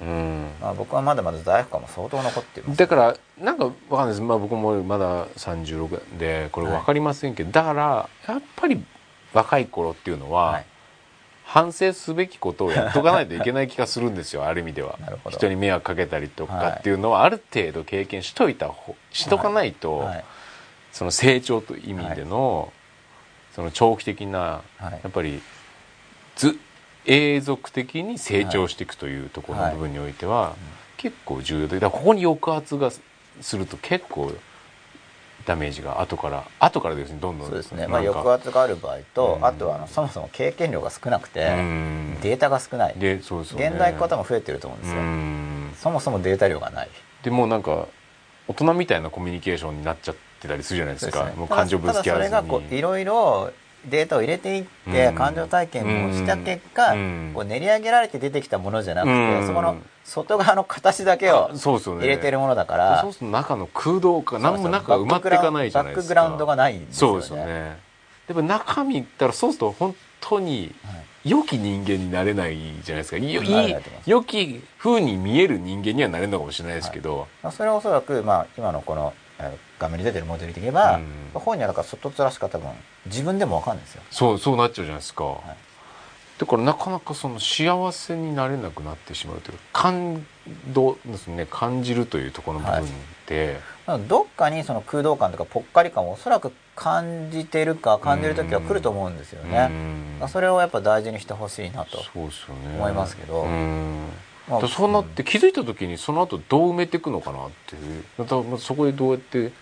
[0.00, 0.50] うん。
[0.60, 2.78] まあ、僕はまだまだ罪悪感も相当残っています。
[2.78, 8.84] だからなんかわかんないです、まあ、僕もまだ36でこれ分かりませんけど、だからやっぱり
[9.32, 10.66] 若い頃っていうのは、はい
[11.52, 14.98] 反省すべきことをやっとかないといけない気がするんですよある意味では。
[15.28, 20.24] 人に迷惑かけたりとかっていうのはある程度経験しといた方しとかないと、はい。
[20.92, 22.72] その成長という意味での、
[23.54, 24.92] その長期的なはい。
[24.92, 25.42] やっぱり
[26.36, 26.58] ず
[27.04, 30.56] 永続的に成長していくというところの部分においては、
[30.96, 32.90] 結構重要でだからここに抑圧が
[33.42, 34.32] すると結構
[35.46, 37.48] ダメージが後から後からですねどんどん。
[37.48, 39.44] そうですね、まあ、抑圧がある場合と、うん。
[39.44, 42.18] あとはそもそも経験量が少なくて、うん。
[42.20, 43.68] データが少ない、でそうですよね。
[43.68, 45.74] 現代方も増えてると思うんですよ、うん。
[45.76, 46.88] そもそもデータ量がない。
[47.22, 47.86] でもうなんか
[48.48, 51.30] 大人みたいなコミュニケーションになっちゃってたりするじゃないですか。
[51.36, 52.30] もう感情ぶつけ合わずに。
[52.32, 53.52] ただそれがこういろいろ
[53.86, 55.14] データを入れていって、うん。
[55.14, 57.30] 感情体験をした結果、うん。
[57.34, 59.46] こう練り上げられて出てきたものじゃなくて、うん。
[59.46, 66.14] そこの外側の形だけを入れてるものだから、そうすると中の空洞か何も中が埋まっていかないじゃないですか。
[66.14, 67.22] バックグラウンドがないんですよね。
[67.22, 67.78] そうですよね。
[68.28, 71.04] でも中身いったらそうすると本当にはい。
[71.24, 73.16] 良き人間になれないじゃないですか。
[73.16, 73.32] いい
[74.06, 79.21] 良き風に見える人間にはなれるのかもしれないですけど、まあそれはおそらく、まあ、今のこの、えー
[79.78, 81.40] 画面に出てるモデルで言えば、うん。
[81.40, 82.70] 本にはだから外面しか多分
[83.06, 84.02] 自分でもわかんないですよ。
[84.10, 85.28] そうそうなっちゃうじゃないですか、い。
[86.38, 90.26] だからなかなかその幸せになれなくなってしまうというか感
[90.72, 91.46] 動ですね。
[91.50, 92.88] 感じるというところの部分
[93.26, 100.16] で、まあどっかにその空洞感とかぽっかり感をおそらく感じてるか感じる時は来ると思うんですよね、うん。
[100.20, 103.42] まあそれをやっぱ大事にしてほしいなと思いますけど。
[103.42, 103.98] うん。
[103.98, 104.31] まあ
[104.68, 108.58] そうなって気づいた時にその後どう埋めていくのかなっていう。
[108.58, 109.52] そこでどうやって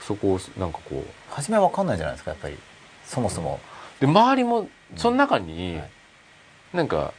[0.00, 1.10] そこをなんかこう。
[1.30, 2.56] 初めは分かんないじゃないですかやっぱり。
[3.04, 3.60] そもそも、
[3.98, 5.90] で周りもその中にはい。
[6.74, 7.12] なんか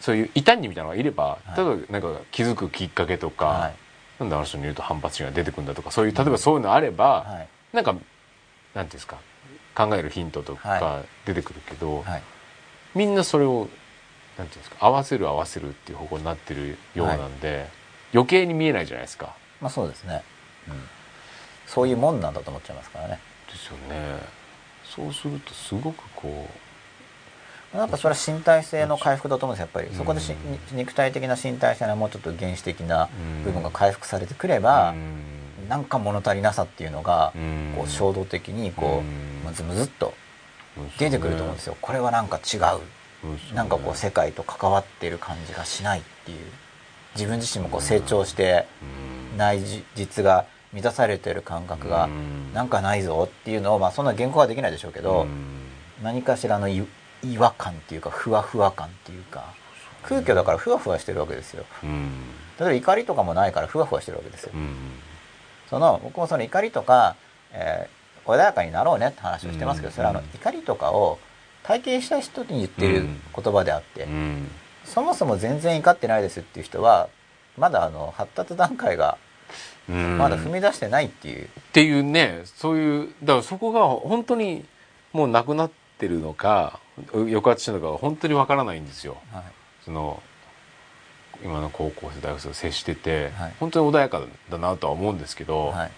[0.00, 1.56] そういう異端児みたいなのがいればはい。
[1.56, 3.74] 例えばなんか気づくきっかけとか、はい。
[4.20, 7.48] なんであの人に言うと反発心が出てくるんだとかそういう例えばそういうのあれば、はい。
[7.72, 8.02] なんかなんてい
[8.82, 9.18] うんですか
[9.74, 12.22] 考えるヒントとはか出てくるけど、はい。
[12.94, 13.68] みんなそれを
[14.38, 17.68] なんていうんですか合わせる合わせるっていう方向になってるようなんで、
[18.12, 19.34] 余計に見えないじゃないですか。
[19.60, 20.22] まあそうですね、
[21.66, 23.18] そういうもんなんだと思っちゃいますからね。
[23.50, 24.18] ですよね。
[24.84, 26.48] そうするとすごくこ
[27.72, 29.70] なんかそれは身体性の回復だと思うんですよ。
[29.74, 29.96] やっぱり。
[29.96, 33.44] そこでしうん肉体的な身体性のもうちょっと原始的なうん。
[33.44, 35.68] 部分が回復されてくれうばうん。
[35.68, 37.72] なんか物足りなさっていうのがうん。
[37.76, 39.48] こう衝動的にこうん。
[39.48, 40.14] うむずむずっと
[40.98, 41.76] 出てくると思うんですよ。
[41.80, 42.60] これはなんか違う
[43.54, 46.38] なんかこう世界と関わってる感じがしないっていう。
[47.14, 48.66] 自分自身もこう成長して
[49.32, 49.38] うん。
[49.38, 49.60] 内
[49.94, 52.52] 実が満たされてる感覚がうん。
[52.52, 55.26] なんかないぞっていうのをまあそんな言語はできないでしょうけど
[56.02, 56.84] 何かしらのい
[57.22, 59.54] 違和感っていうかふわふわ感っていうか
[60.02, 61.64] 空虚だからふわふわしてるわけですよ。
[61.82, 62.10] うん。
[62.58, 64.50] 例えば怒りとかもないからふわふわしてるわけですよ。
[64.54, 64.74] うん。
[65.70, 67.16] その僕もその怒りとか、
[67.52, 69.94] えー穏やかになろうねって話をしてますけどうん。
[69.94, 71.18] それはあの怒りとかを
[71.64, 74.48] 体験した人に言ってる言葉であってうん。
[74.84, 77.08] そもそも全然怒ってないですっていう人は
[77.56, 79.18] まだあの発達段階が
[79.88, 80.18] うん。
[80.18, 84.64] まだ踏み出してないっていう、っていうねそういうだからそこが本当に
[85.12, 86.80] もうなくなってるのか
[87.12, 89.16] 抑圧してるのか本当にわからないんですよ。
[89.32, 89.44] はい。
[89.84, 90.22] その
[91.42, 93.54] 今の高校生大学生と接してて、はい。
[93.60, 95.92] 本当に穏やかだなとは思うんですけど、はい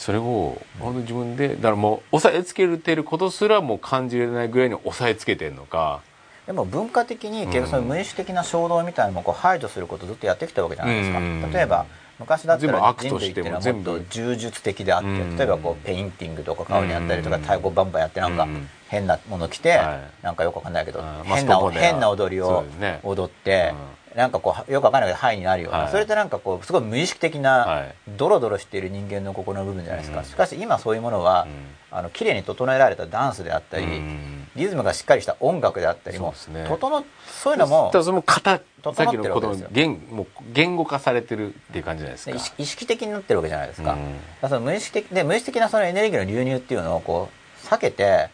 [0.00, 6.00] それを本当に自分でだからもう押さえつけてることすらもう感じれないぐらいに押さえつけてるのか。
[6.46, 11.52] でも文化的に結局その無意識的な衝動みたいなのもこう排除することをずっとやってきたわけじゃないですか、うん。
[11.52, 11.84] 例えば
[12.18, 15.36] 昔だったら人類っていうのはもっと呪術的であってうん。
[15.36, 17.42] 例えばこうペインティングとか顔にやったりとかうん。
[17.42, 18.68] 太鼓バンバンやってなんかうん。
[18.88, 20.24] 変なもの着てはい。
[20.24, 22.64] なんかよくわかんないけど変な変な踊りを
[23.04, 23.74] 踊って
[24.14, 25.90] なんかこうよくわかんないけどハイになるようはない。
[25.90, 27.94] それってなんかこうすごい無意識的はない。
[28.16, 30.16] ドロドロしている人間の心の部分じゃないですうん。
[30.16, 31.46] かしかし今そういうものは
[31.90, 34.48] あの綺麗に整えられたダンスであったりうん。
[34.56, 36.66] リズムがしっかりした音楽であったりもそうね。
[36.68, 39.68] 整っそういうのもその型ってるのことのわけですよ。
[39.72, 42.54] 言もう言語化されてるっていう感じじゃないですか。
[42.58, 43.98] 意識的になってるわけじゃないですか,、か
[44.42, 47.28] らその無意識的で無意識的なそのエネルギーの流入っていうのをこ
[47.64, 48.28] う避けて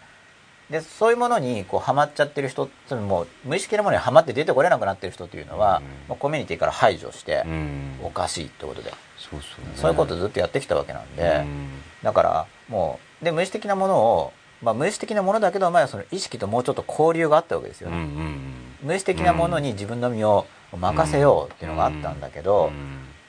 [0.71, 6.17] でそういうものにこうハマっちゃってる人つまりもう無意識なものにハマって出てこれなくなってる人っていうのは、うん。
[6.17, 7.99] コミュニティから排除してうん。
[8.03, 9.47] おかしいってことで、そうね。
[9.77, 11.69] そういうことをずっとやってきたわけなんで、うん。
[12.03, 18.53] だからもうで無意識的なものを、まあ、無意識的なものだけど前はその意識ともうちょっと交流があったわけですよね、うんうん
[18.83, 22.71] 無意識的なものに自分の身を任せようっていうのがあったんだけど、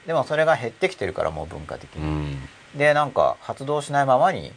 [0.05, 2.77] でもそれが減ってきてるからもう文化的に、うん。
[2.77, 4.51] でなんか発動しないままに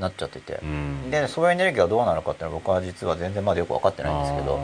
[0.00, 0.60] なっちゃってて。
[0.62, 1.10] う、ん。
[1.10, 4.60] でそういうエネルギーがどうなのかっていうのは僕は実は全然まだよく分かってないんですけど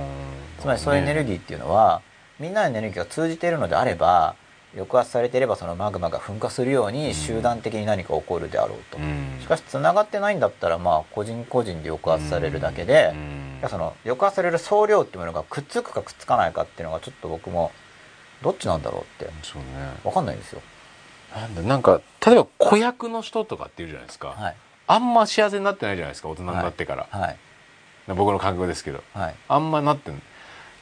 [0.61, 2.03] つまりそういうエネルギーっていうのは
[2.38, 4.37] みんなのエネルギーが通じているのであれば
[4.75, 9.38] 抑圧されていればそのマグマが噴火するように集団的に何か起こるであろうと、うん。
[9.40, 13.16] しかしつながってないんだったらまあ個人個人で抑圧されるだけで、う
[13.66, 13.68] ん。
[13.70, 17.72] その抑圧される総量っていうものがくっつくかくっつかないかっていうのがちょっと僕も
[18.42, 19.68] どっちなんだろうってそうね。
[20.05, 20.61] 分かんないんですよ。
[21.35, 27.37] なんだなんか例えば子役の人とかっていうじゃないですか、はいあんま幸せになってないじゃないですか大人になってから、はい。
[28.09, 29.03] 僕の感覚ですけど。
[29.14, 29.35] はい。
[29.49, 30.22] あんまなってん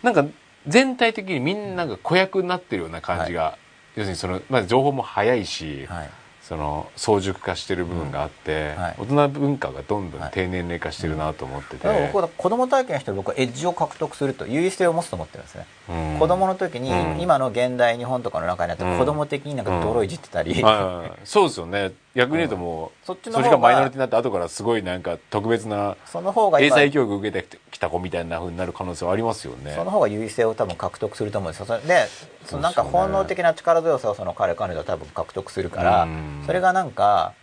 [0.03, 0.27] なんか
[0.67, 3.57] 全体的にみんなが子役になってるような感じが、
[3.97, 6.11] 要するにその、まあ、情報も早いし、はい。
[6.43, 8.95] その早熟化してる部分があって、うんはい。
[8.99, 10.31] 大人文化がどんどんはい。
[10.35, 16.19] 低年齢化してるなと思ってて、だから僕は子供体験してる僕はエッジを獲得すると優位性を持つと思ってるんですね、うん。
[16.19, 17.21] 子供の時に、うん。
[17.21, 18.99] 今の現代日本とかの中にあってうん。
[18.99, 21.21] 子供的になんか泥いじってたり、はい。
[21.25, 29.73] そうですよね逆に言うともう、そっちのそれがマイノリティになって後からすごいなんか特別なその方が今英才教育受けてきた子みたいな風になる可能性はありますよね。
[29.75, 31.81] その方が優位性を多分獲得すると思うんですよ。
[31.81, 32.07] で
[32.47, 36.43] そのなんか本能的な力強さをその彼彼女は多分獲得するから、うん。
[36.47, 37.35] それがなんか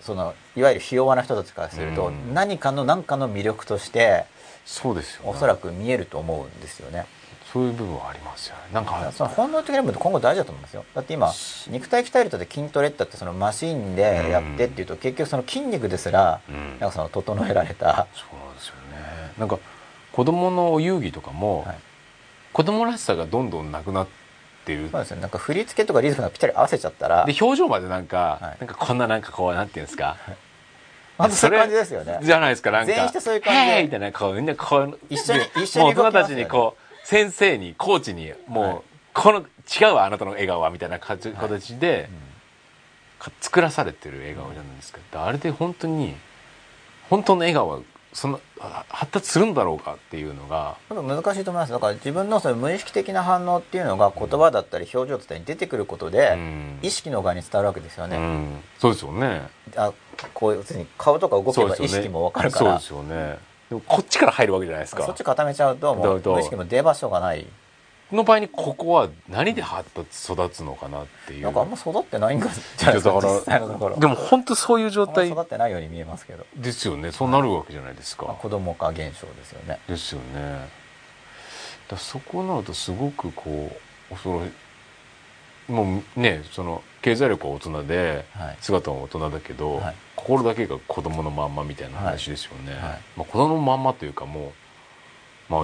[0.00, 2.34] そのいわゆるひ弱な人たちからすると、うん。
[2.34, 4.24] 何かの何かの魅力として
[4.64, 5.30] そうですよね。
[5.30, 7.06] おそらく見えると思うんですよね。
[7.52, 8.62] そういう部分はありますよね。
[8.72, 10.84] なんかその本能的な部分って今後大事だと思いますよ。
[10.94, 11.32] だって今
[11.68, 16.70] 肉体鍛えるとで筋トレってってそのマシンでやってっていうと結局その筋肉ですらうん。
[16.80, 19.32] なんかその整えられた、そうなんですよね。
[19.38, 19.58] なんか
[20.12, 21.76] 子供の遊戯とかも、はい。
[22.52, 24.06] 子供らしさがどんどんなくなっ
[24.64, 24.88] てる。
[24.90, 28.56] そうですねなんか振り付けとかリズムがぴったり合わせちゃったらで表情までなんか、はい。
[28.60, 30.16] なんかこんななんかこうなんていうんですか、
[31.16, 32.18] 本当そういう感じですよね。
[32.22, 32.86] じゃないですかなんか。
[32.86, 38.82] 全員してそういう感じみたいなこうみんなこう一緒にで一緒に大人たちにこう先生にコーチにもう、はい。
[39.14, 42.08] この違うわあなたの笑顔はみたいな形で、
[43.20, 46.16] か作らされてる笑顔じゃないですか、あれで本当に
[47.08, 47.78] 本当の笑顔は
[48.12, 51.72] そのあ発達するんだろうかっていうのが難しいと思います。
[51.72, 56.78] だから自分のその無意識的な反応っていうのが言葉だったり表情だったりに出てくることで、うん。
[56.82, 59.42] 意識の側に伝わるわけですよね、うん、そうですよね。
[59.76, 59.92] あ
[60.34, 62.80] こう要するに顔とか動けば意識も分かるから。
[62.80, 65.04] そうですよねでもこっちから入るわけじゃないですか。
[65.04, 67.46] そっち固めちゃうともう無意識も出場所がない。
[68.12, 71.42] の場合にここは何で発達育つのかなっていう。
[71.42, 73.96] なんかあんま育ってないんじゃないですかいやだから実際のところ。
[73.96, 77.10] でも本当そういう状態育ってないように見えますけど、ですよね。
[77.10, 79.80] そうなるわけじゃないですか、まあ子供化現象ですよね。
[79.88, 80.68] ですよね。
[81.88, 83.76] だそこになるとすごくこ
[84.10, 84.48] う恐ろし
[85.68, 85.72] い。
[85.72, 88.56] もうねその経済力は大人ではい。
[88.60, 89.94] 姿は大人だけど、はい。
[90.16, 92.80] 心だけが子供のまんまみたいな話ですよね、はい。
[93.16, 94.52] まあ、子供のまんまというかも
[95.48, 95.60] う、まあ、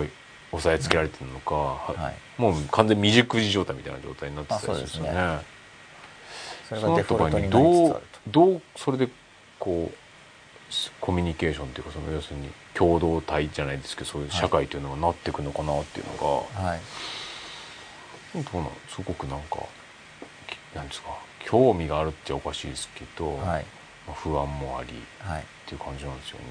[0.53, 1.83] 押さえつけられてるのか、
[2.39, 5.11] もう完全に未熟児状態みたいな状態になってたりするんですよね。
[5.19, 5.43] あ
[6.69, 9.09] それそのがデフォルトにどうるどうそれで
[9.59, 9.95] こう
[11.01, 16.81] コミュニケーションっていうかその要するに共同体じゃないですけどそういう社会というのがなっていくのかなっていうのとはい。
[18.39, 19.59] が、どうなんすごくなんか
[20.47, 21.09] きなんですか？
[21.45, 23.67] 興味があるっておかしいですけど、はい。
[24.07, 25.45] まあ、不安もありっはい。
[25.67, 26.45] ていう感じなんですよね。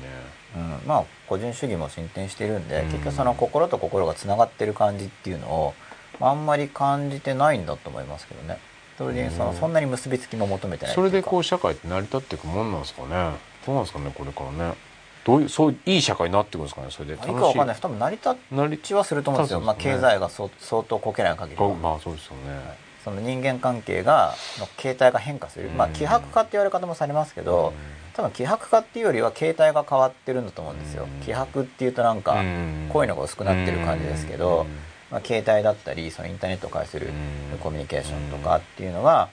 [0.56, 2.86] うん、まあ個人主義も進展してるんで、うん。
[2.92, 5.74] 結局その心と心がつながってる感じっていうのを、
[6.20, 8.58] まあ、あんまり感じてないんだと思いますけどね。
[8.98, 9.58] それでその、うん。
[9.58, 13.08] そんなに結びつきも求めてないそれでこうう社会って成り立っていくもんなんですかね。
[13.66, 14.76] どうなんですかねこれからね。
[15.24, 17.14] どういうそういういい社会になっていくんですかねそれで。
[17.14, 17.78] いいかわかんない。
[17.80, 19.62] 多分成り立成りちはすると思うんですよ。
[19.62, 27.74] まあ、経済がそ相当こけない限りは、まあそうですよね、はいその人間関係がの形態が変化する、まあうん希薄化って言われ方もされますけど、
[28.14, 31.26] 多分希薄化っていうよりは形態が変わってるんだと思うんですよ、うん。
[31.26, 32.44] 希薄っていうとなんか
[32.90, 34.66] 声のが薄くなってる感じですけど、
[35.10, 37.08] まあ、携帯だったりそのインターネットを介する
[37.54, 37.58] うん。
[37.60, 39.30] コミュニケーションとかっていうのが、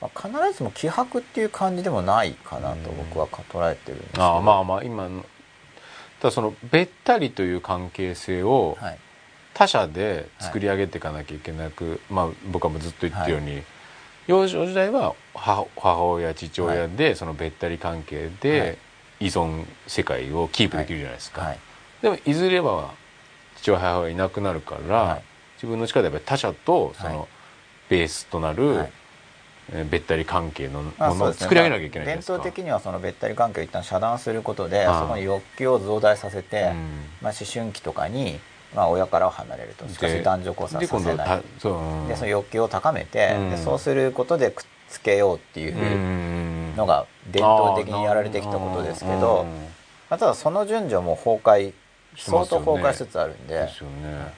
[0.00, 5.24] まあ、必ずしも希薄っていう感じでもないかなと僕は捉えてるんですけど、ああまあまあ今の
[6.20, 8.98] ただそのべったりという関係性をはい
[9.54, 13.62] 他者で作り上げていかなきゃいけなく、まあ僕はもうずっと言ってるように、
[14.26, 18.30] 幼少時代は母母親父親でそのべったり関係はい。
[18.40, 18.78] で
[19.20, 21.58] 依存世界をキープできるじゃないですか、はい。
[22.00, 22.94] でもいずれは
[23.56, 25.22] 父親母親がいなくなるから、はい。
[25.56, 27.14] 自分の力でやっぱり他者とそはい。
[27.14, 27.28] の
[27.90, 28.86] ベースとなる、
[29.90, 32.06] べったり関係のもまあのを作り上げなきゃいけない。
[32.06, 37.00] 伝統的にはそのべったり関係を一旦遮断することで、そこに欲求を増大させて、うん。
[37.20, 38.38] まあ、思春期とかに、
[38.74, 39.88] まあ、親からは離れると。
[39.88, 41.40] しかしで男女交差でさせない。
[41.40, 43.50] でその欲求を高めて、うん。
[43.50, 46.76] でそうすることでくっつけようっていううん。
[46.76, 49.48] のが伝統的にやられてきたことですけど、うん
[50.08, 51.72] まあ、ただその順序も崩壊
[52.16, 53.54] 相当崩壊しつつあるんで。
[53.54, 54.32] ですよね。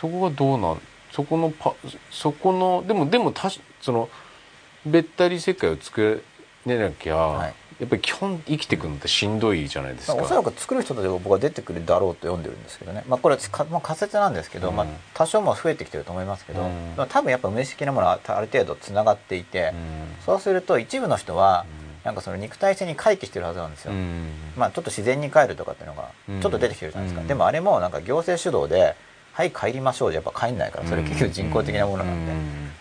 [0.00, 1.74] そこがどうなんそこのパ
[2.10, 4.08] そこのでもでもたしその
[4.86, 6.24] べったり世界を作
[6.64, 10.14] れなきゃ、はいやっぱり基本生きていくのってしんどいじゃないですか。
[10.14, 14.76] まあおそらく作る人たちが僕は出てくるだろうと読んでるんですけどね、まあ、これはか、まあ、仮説なんですけど、うん。
[14.76, 16.94] まあ、多少も増えてきてると思いますけど、うん。
[17.08, 20.24] 多分やっぱ無意識なものはある程度つながっていて、うん。
[20.24, 21.66] そうすると一部の人は
[22.04, 24.30] なんかその肉体性に回帰してるはずなんですよ、うん。
[24.56, 26.40] まあ、ちょっと自然に帰るとかっていうのがうん。
[26.40, 27.26] ちょっと出てきてるじゃないですか、うん。
[27.26, 28.94] でもあれもなんか行政主導で
[29.32, 30.86] 「はい帰りましょう」じゃやっぱ帰んないから。
[30.86, 32.32] それ結局人工的なものなんで、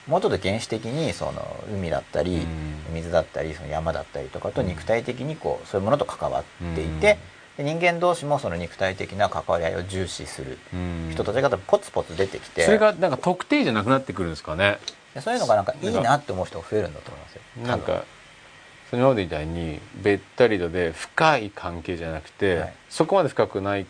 [0.07, 2.45] もうちょっと原始的にその海だったり、
[2.93, 6.43] 水だったりその山だったりとかと肉体的にこうそういうものと関わっ
[6.75, 7.17] ていて、
[7.57, 11.09] で人間同士もその肉体的な関わり合いを重視するうん。
[11.11, 12.65] 人たちがポツポツ出てきて。
[12.65, 14.79] それがなんか特定じゃなくなってくるんですかね？
[15.13, 17.41] でそういうのがなんかいいなって思う人が増えるんだと思いますよ。
[17.67, 18.03] なんか
[18.89, 23.85] それまでみたいにべったりとで深い関係じゃなくて、はいそこまで深くない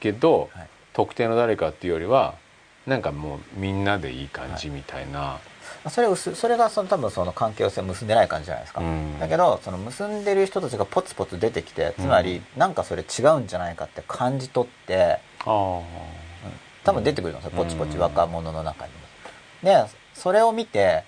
[0.00, 2.34] けど、はい特定の誰かっていうよりは
[2.86, 5.38] なんかもうみんなでいい感じみたいな、
[5.88, 9.18] それ薄それがその多分その関係性を結んでない感じじゃないですか、うん。
[9.18, 15.80] だけどその結んでる人たちがポツポツ出てきてつまりなんかそれ違うんじゃないかって感じ取ってああ
[16.84, 18.98] 多分出てくるんですよポチポチうん若者の中にも。
[19.62, 21.02] でそれを見て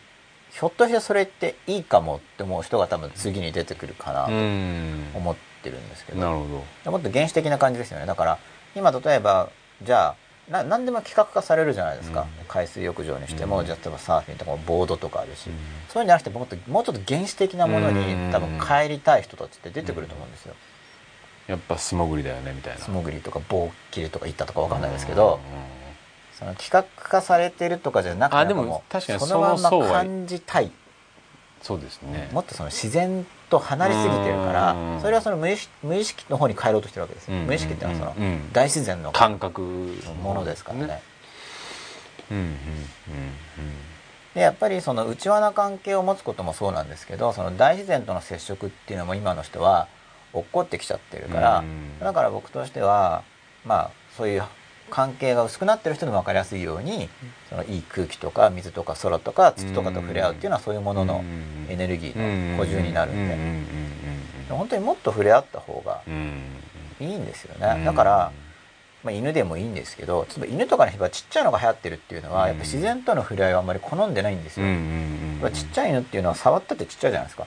[0.50, 5.10] ひょっとしてそれっていいかもって思う人が多分次に出てくるかなうとん。
[5.14, 6.90] 思ってるんですけど、なるほど。
[6.90, 8.06] もっと原始的な感じですよね。
[8.06, 8.38] だから
[8.74, 9.50] 今例えば
[9.82, 10.16] じゃあ
[10.50, 12.46] な何でも企画化されるじゃないですか、うん。
[12.46, 13.66] 海水浴場にしても、うん。
[13.66, 15.56] じゃあ例えばサーフィンとかもボードとかあるし、うん。
[15.88, 18.30] そういうんじゃなくてもっともうちょっと原始的なものにうん。
[18.32, 20.54] 多分帰りたい人たちって出てくると思うんですよ、
[21.48, 22.80] やっぱ素潜りだよねみたいな。
[22.80, 25.40] 素潜りとか棒切りとか行ったとかわかんないですけど、
[26.32, 30.70] その企画化されてるとかじゃなくてあでも確かにそのまんま感じたい
[31.62, 32.28] そうですね。
[32.32, 35.00] もっとその自然と離れすぎてるからうん。
[35.00, 37.46] それはその無意識無意識の方に帰ろうとしてるわけですよ、うん。
[37.46, 38.32] 無意識っていうのはそのうん。
[38.32, 38.52] うん。
[38.52, 39.62] 大自然の感覚
[40.22, 41.02] ものですからね。
[42.30, 42.56] うんうんうん
[44.34, 49.88] でやっぱりその内輪な関係を持つこともそうなんですけどその大自然との接触っていうのも今の人は
[50.34, 51.98] 落っこってきちゃってるから、うん。
[52.00, 53.22] だから僕としては
[53.64, 54.42] まあそういう
[54.90, 57.08] 関係が薄くなってる人でも分かりやすいように
[57.48, 61.24] そのいい空気とか水とか空とか土とかと触れ合うっていうのはそういうものの
[61.68, 63.36] エネルギーの補充になるんで。
[64.48, 67.84] 本当にもっと触れ合った方がいいんですよね。
[67.84, 68.32] だから
[69.04, 72.48] まあ、犬でもいいんですけど例えば犬とかの人はちっちゃいのが流行ってるっていうのは、うん。
[72.48, 74.66] やっぱ自然との触れ合いをあんまり好んでないんですよ、
[75.52, 77.46] ちっちゃい犬っていうのは触ったってちっちゃいじゃないですか、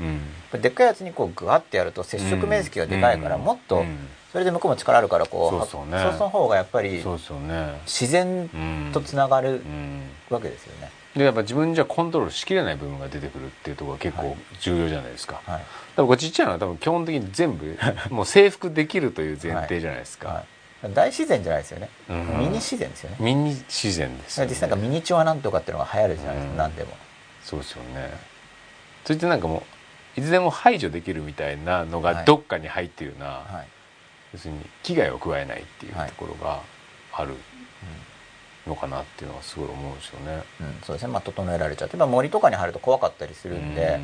[0.58, 3.42] でっかいやつにこうグワッてやると接触面積がでかいから、うん。
[3.42, 6.00] もっとうんそれで向こうも力あるからこうそうそうね。
[6.18, 10.02] その方がやっぱり自然うんとつながるうん。
[10.30, 15.64] わけですよね、でやっぱ自分じゃコントロールしきれない部分が出てくるっていうところが結構重要じゃないですか、はい。
[15.96, 17.78] 多分これちっちゃいのは多分基本的に全部
[18.14, 20.44] もう征服できるという前提じゃないですか、は
[20.88, 22.28] い、大自然じゃないですよね、うん。
[22.38, 23.16] ミニ自然ですよね。
[23.20, 26.58] ミニ自然ですよ、ね、実際なんかミニチュアなんとかっていうのが流行るじゃないですか、うん。
[26.58, 26.92] 何でも。
[27.44, 28.12] そうですよね。
[29.04, 29.64] それってなんかも
[30.16, 32.16] ういつでも排除できるみたいなのはい。
[32.16, 33.68] がどっかに入ってるような、はい
[34.34, 36.10] 要するに危害を加えないっていうはい。
[36.10, 36.62] ところが
[37.14, 37.34] ある
[38.68, 40.44] のかなっていうのはすごい思うんですよね。
[40.62, 44.00] うん、そうですね、まあ、整えられちゃう例えば森とかに入ると怖かったりするんで、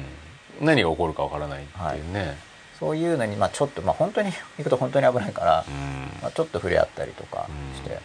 [0.59, 0.65] うん。
[0.65, 2.38] 何が起こるかわからないっていうね、
[2.80, 6.19] そういうのに、まあ、ちょっと、まあ、本当に 行くと本当に危ないから、うん。
[6.21, 8.01] まあ、ちょっと触れ合ったりとかして、うんだ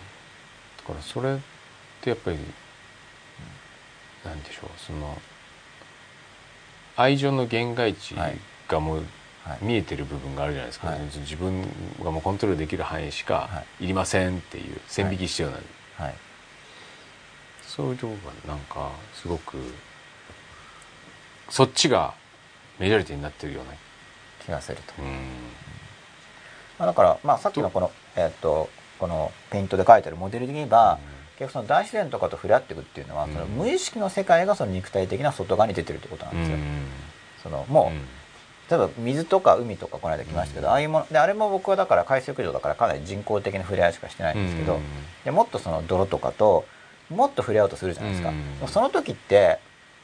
[0.87, 1.39] からそれっ
[2.01, 2.39] てやっぱり、
[4.25, 4.71] なんでしょう。
[4.79, 5.21] その
[6.97, 8.15] 愛情の限界値
[8.69, 9.07] がもうはい
[9.61, 11.01] 見えてる部分があるじゃないですか、はい。
[11.01, 11.63] 自分
[12.03, 13.87] がもうコントロールできる範囲しかい。
[13.89, 16.15] りませんっていう線引きしてるような、はい、
[17.67, 18.15] そういうとこ
[18.47, 19.57] がなんかすごく
[21.49, 22.15] そっちが
[22.79, 23.73] メジャリティになってるような
[24.45, 25.09] 気がすると、うん。
[26.79, 30.99] まあ、だから、まあ、さっきのこの,、えー、とこのペイントで描いてあるモデルで言えば、
[31.39, 36.57] 結局その大自然とかと触れ合っていくっていうのは、うんその無意識の世界がその肉体的な外側に出てるってことなんですよ、
[37.43, 38.20] そのもう、
[38.71, 40.73] 例えば水とか海とかこの間来ましたけど、うん。
[40.73, 44.83] ああいうものであれも僕はだから海水浴場だからかなり人工的な触れ合いしかしてないんですけど、うん。
[45.25, 46.65] でもっとその泥とかと
[47.09, 48.33] もっと触れ合おうとするじゃないですか、
[48.69, 49.59] その時って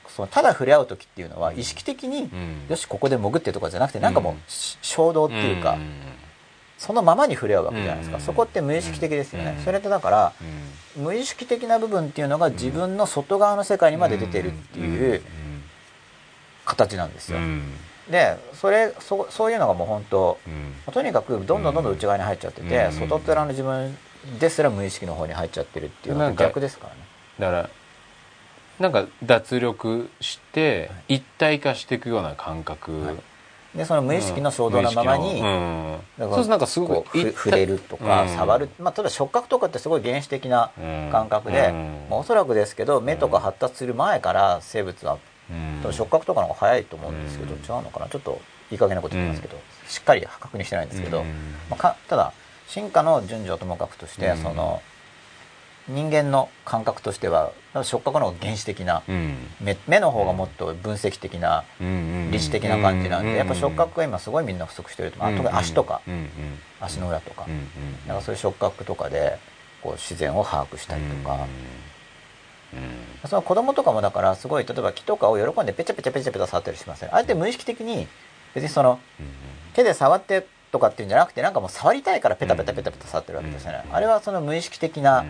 [0.08, 1.58] そのただ触れ合う時っていうのはうん。
[1.58, 2.66] 意識的に、うん。
[2.68, 4.34] よしここで潜ってとかじゃなくてなんかもう
[4.82, 5.82] 衝動っていうか、ん。
[6.78, 8.22] そのままに触れ合うわけじゃないですか、うん。
[8.22, 9.64] そこって無意識的ですよね、うん。
[9.64, 10.32] それってだから
[10.96, 11.04] うん。
[11.04, 15.22] 無意識的な部分っていうのが自分の外側の世界にまで出てるっていう
[16.64, 17.62] 形なんですよ、うん
[18.10, 20.50] でそれそそういうのがもう本当う
[20.90, 20.92] ん。
[20.92, 22.92] とにかくどんどんどんどん内側に入っちゃってて、うん。
[22.92, 23.96] 外っ面の自分
[24.38, 27.00] ですら無意識の方に入っちゃってるっていうのは逆ですからね。
[27.38, 27.70] だから
[28.78, 33.16] なんか脱力して一体化していくような感覚、はい。
[33.74, 35.92] でその無意識の衝動のままに、うん。
[35.92, 35.98] うん。
[36.18, 38.28] だからそうすなんかすごこういふ触れるとか、うん。
[38.28, 41.08] 触る、まあ、例えば触覚とかってすごい原始的なうん。
[41.10, 42.06] 感覚で、うん。
[42.10, 45.20] まあ、おそらくですけど目とか発達する前から生物はうん
[45.82, 47.60] 多分触覚とかの方が早いと思うんですけど、うん。
[47.60, 48.08] 違うのかな？
[48.08, 48.40] ちょっと
[48.70, 51.26] いい加減なこと言いますけど、しっかり確認してないんですけど、うん。
[51.70, 52.32] まあ、かただ
[52.66, 54.36] 進化の順序はともかくとして、うん。
[54.38, 54.82] その
[55.88, 57.52] 人間の感覚としては
[57.84, 59.36] 触覚の方が原始的なうん。
[59.60, 62.30] 目目の方がもっと分析的なうん。
[62.32, 65.32] 理知的な感じなんうでやっぱ触覚が今すごいみんな不足してると思う。
[65.32, 66.00] あ特に足とか。
[66.80, 67.46] 足の裏とか。
[68.08, 69.38] なんかそういう触覚とかで
[69.80, 71.46] こう自然を把握したりとか
[72.74, 72.76] う
[73.26, 73.28] ん。
[73.28, 77.14] その子供とかもだからすごい例えば木とかを喜んでペチャペチャペチャペチャ触ったりしません？
[77.14, 78.06] あれって無意識的に
[78.54, 79.26] 別にそのうん
[79.74, 85.24] 手で触ってとかっていうんじゃなくてなんかもう触りたいからペタペタペタペタ触ってるわけですよねうんあれはその無意識的な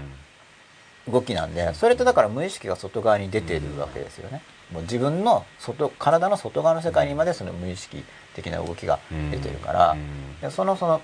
[1.09, 4.43] 動きなんでそれってだから無意識が外側に出てるわけですよね。
[4.73, 8.03] もう自分の外体の外側の世界にまでその無意識
[8.35, 8.99] 的な動きが
[9.31, 10.51] 出てるから。
[10.51, 11.01] そのその、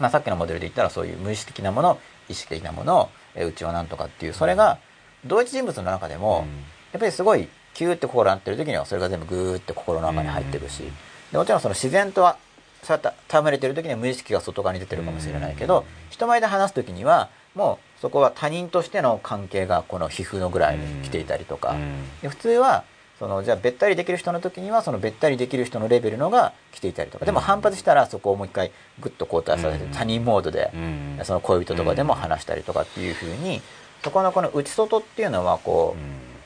[0.00, 1.98] まあ、さっきのモデルで言ったらそういう無意識的なもの
[2.28, 4.78] 意識的なものえうちはなんとかっていうそれが
[5.26, 6.46] 同一人物の中でも
[6.92, 10.84] やっぱりすごいキューって心になってる時にはそれが全部グーって心の中に入ってるし
[11.32, 12.38] でもちろんその自然とは
[12.82, 21.76] そうやって戯れてる時には無意識が外側に出てるかもしれないけど人前で話す時にはもうそこは他人としての関係がこの皮膚のぐらいに来ていたりとか。
[22.20, 22.84] で普通は
[23.18, 27.24] そのじゃあべったりできる人の時にはそのべったりできる人のレベルのが来ていたりとか。
[27.24, 29.92] でも反発したらそこをもう一回グッと交代させてうん。
[29.92, 31.20] 他人モードでうん。
[31.22, 33.62] その恋人とかでも話したりとかっていうふうに
[34.04, 35.96] そこのこの内外っていうのはこ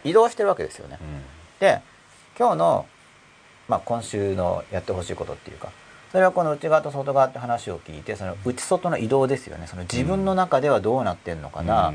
[0.04, 0.98] う移動してるわけですよね。
[1.58, 1.80] で
[2.38, 2.86] 今日の、
[3.68, 5.70] まあ、今週のやってほしいことっていうか
[6.12, 9.66] それはこの内側と外側って話を聞いてその内外の移動ですよね。
[9.66, 11.92] その自分の中ではどうなってんのかな、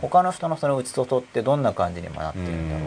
[0.00, 2.84] 他の人のその内外ってどんな感じにもなってるんだろ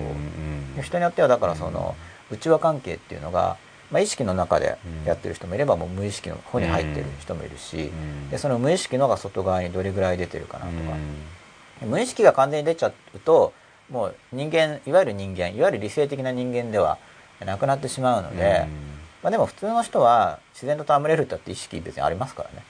[0.74, 1.96] う、で人によってはだからその
[2.32, 3.56] 内輪関係っていうのが、
[3.92, 7.92] まあ、意識の中でやってる人もいればもう無意識の方に入ってる人もいるし、
[8.32, 10.98] でその無意識のが外側にどれぐらい出てるかなとか、
[11.82, 13.54] 無意識が完全に出ちゃうと
[13.90, 16.98] もう人間いわゆる人間いわゆる理性的な人間では
[17.44, 18.68] なくなってしまうので、
[19.22, 22.66] まあ、でも普通の人は自然と戯れるって意識別にありますからね。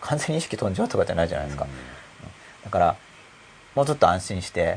[0.00, 1.66] 完全に意識飛んじゃうとかじゃないじゃないですか、
[2.64, 2.96] だから
[3.74, 4.76] もうちょっと安心して、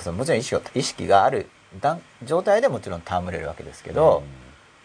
[0.00, 1.48] そのもちろん意識を意識がある
[1.80, 4.22] 段状態でもちろん戯れるわけですけど、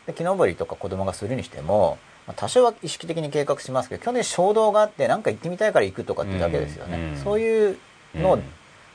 [0.06, 1.98] で木登りとか子供がするにしても
[2.28, 7.24] まあ多少は意識的に計画しますけど基本的に衝動があって何か行ってみたいから行くとかってだけですよね、うん。
[7.24, 7.78] そういう
[8.16, 8.40] のを、うん。
[8.40, 8.46] ま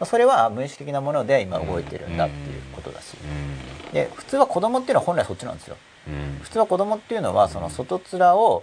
[0.00, 3.16] あそれは無意識的なもので今動いてるんだっていうことだし、
[3.92, 5.76] で普通は子供っていうのは本来そっちなんですよ。
[6.42, 8.62] 普通は子供っていうのはその外面を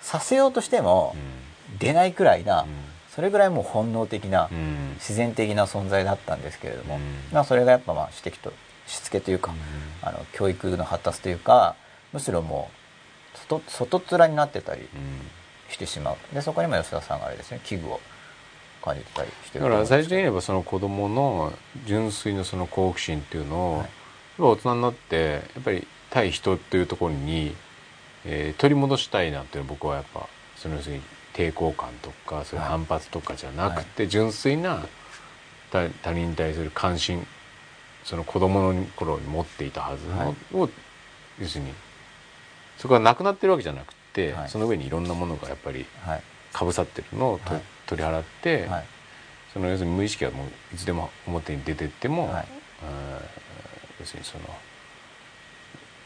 [0.00, 1.16] させようとしても
[1.78, 2.66] 出ないくらいな
[3.14, 4.94] それぐらいもう本能的なうん。
[4.98, 7.02] 自然的な存在だったんですけれども、うん。
[7.32, 8.52] まあそれがやっぱまあ指摘と
[8.88, 9.54] しつけというか、
[10.02, 11.76] あの教育の発達というか
[12.12, 12.77] むしろもう
[13.48, 14.88] 外外面になってたりうん。
[15.70, 16.16] してしまう。
[16.34, 18.00] でそこにも吉田さんがあれですね危惧を
[18.82, 21.52] 感じてたりしてるだから最終的に言えばその子供の
[21.86, 23.88] 純粋なその好奇心っていうのを、はい。
[24.40, 27.54] 大人になってやっぱり対人っていうところに、
[28.24, 31.02] えー取り戻したいなっていう僕はやっぱその要するに
[31.34, 34.86] 抵抗感とかそういう反発とかじゃなくて、純粋な
[35.70, 37.26] 他他人に対する関心
[38.04, 40.68] その子供の頃に持っていたはずの、を
[41.40, 41.72] 要するに
[42.78, 44.48] そこがなくなってるわけじゃなくて、はい。
[44.48, 46.22] その上にいろんなものがやっぱりはい。
[46.52, 47.62] かぶさってるのをと、はい。
[47.86, 48.84] 取り払って、はい。
[49.52, 52.46] その要するに無意識がもういつでも表に出てっても、はい。
[54.00, 54.44] 要するにその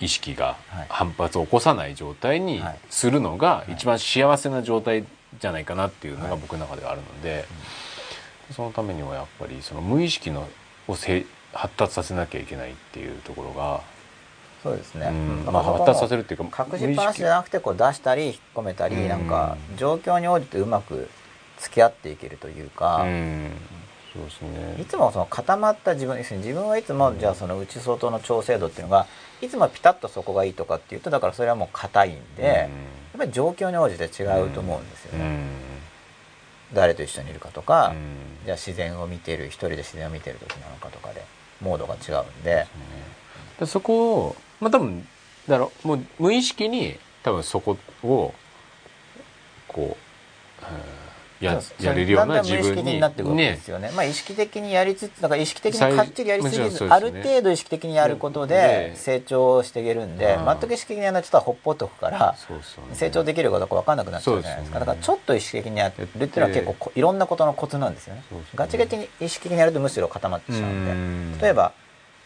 [0.01, 0.87] 意識がはい。
[0.89, 2.79] 反発を起こさない状態にはい。
[2.91, 3.73] するのがい。
[3.73, 5.05] 一番幸せな状態
[5.39, 6.31] じゃないかなっていうのはい。
[6.31, 7.45] が僕の中ではあるので、
[8.51, 10.49] そのためにはやっぱりその無意識の
[10.89, 13.83] をせ発達させなきゃいけないっていうところが、
[14.63, 15.53] そうですね、うん。
[15.53, 19.09] まあ発達させるっていうか隠しっぱなしじゃなくてこう出したり引っ込めたり、うん。
[19.09, 21.09] なんか状況に応じてうまく
[21.59, 23.51] 付き合っていけるというか、うん。
[24.13, 24.77] そうですね。
[24.81, 29.07] いつもその固まった自分要するに自分はいつもじゃあその内外の調整度っていうのが
[29.41, 32.69] いつもピタッとそこがいいとかっていうとだからそれはもう硬いんで、やっ
[33.19, 35.49] ぱり状況に応じて違うと思うんですよね、うん。
[36.75, 38.45] 誰と一緒にいるかとか、うん。
[38.45, 41.25] じゃあ自然を見てる一人で自然を見てる時なのかとかで
[41.61, 42.67] モードが違うんで、
[43.59, 45.07] でそこをまあ多分
[45.49, 45.89] だろう。
[45.89, 48.35] もう無意識に多分そこを
[49.69, 49.97] こ
[50.63, 51.03] う、うん
[51.43, 53.91] ややれるようなだんだん無意識自分になっていくわけでねすよね。
[53.97, 57.01] まあ意識的にやりつつだから意識的にかっちりやりすぎず、ね。
[57.01, 60.45] る程度意識的にやることでで成長していけるんで、うん。
[60.45, 62.95] 全く意識的にやらないとちょっとほっぽっとくからそうですよね。
[62.95, 68.23] 成長できるかどうか分かんなくなっちゃうじゃないですかだからちょっと意識的にやるっていうのは結構こいろんなことのコツなんですよね。
[68.31, 68.53] そうですね。
[68.55, 70.91] ガチガチに意識的にやるとむしろ固まってしまうんで。
[70.93, 71.39] うん。
[71.41, 71.73] 例えば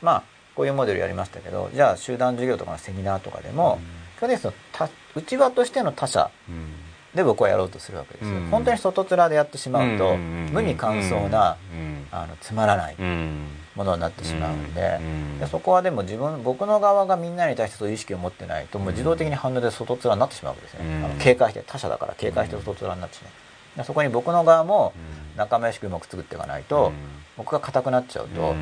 [0.02, 3.78] まあこういうモデルやりましたけどじゃあ集団授業とかのセミナーとかでも
[4.16, 6.72] 基本的にその他内輪としての他者うん。
[7.14, 8.50] で僕はやろうとするわけですよ、うん。
[8.50, 12.06] 本当に外面でやってしまうと、うん無味乾燥な、うん。
[12.10, 13.46] あのつまらないうん。
[13.74, 15.38] ものになってしまうんで,、うん。
[15.38, 21.04] でそこはでも自分僕の側がみんなに対してそういう意識を持ってないともう自動的に反応で外面になってしまうわけですね、うん。
[21.04, 23.78] あの警戒して他者だから警戒して外面になってしまう。
[23.78, 25.36] でそこに僕の側もうん。
[25.36, 26.92] 仲間意識をうまく作っていかないと、うん。
[27.36, 28.56] 僕が硬くなっちゃうと、うん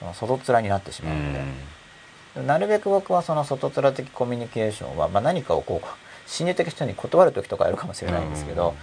[0.00, 5.86] その外面になってしまうので、なるべく僕はその外面的コミュニケーションは、まあ、何かをこう
[6.26, 8.74] 心理的人に断る時とかあるかもしれないんですけど、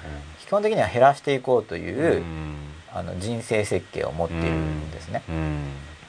[0.45, 2.23] 基本的には減らしていこうという、
[2.93, 5.23] あの人生設計を持っているんですね。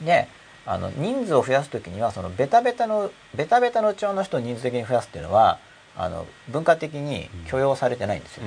[0.03, 0.29] で
[0.65, 5.59] あの人数を増やす時にはそのベタベタのベタベタの内輪の人を人数的に増やすっていうのは
[5.97, 8.45] あの文化的に許容されてないんですよ。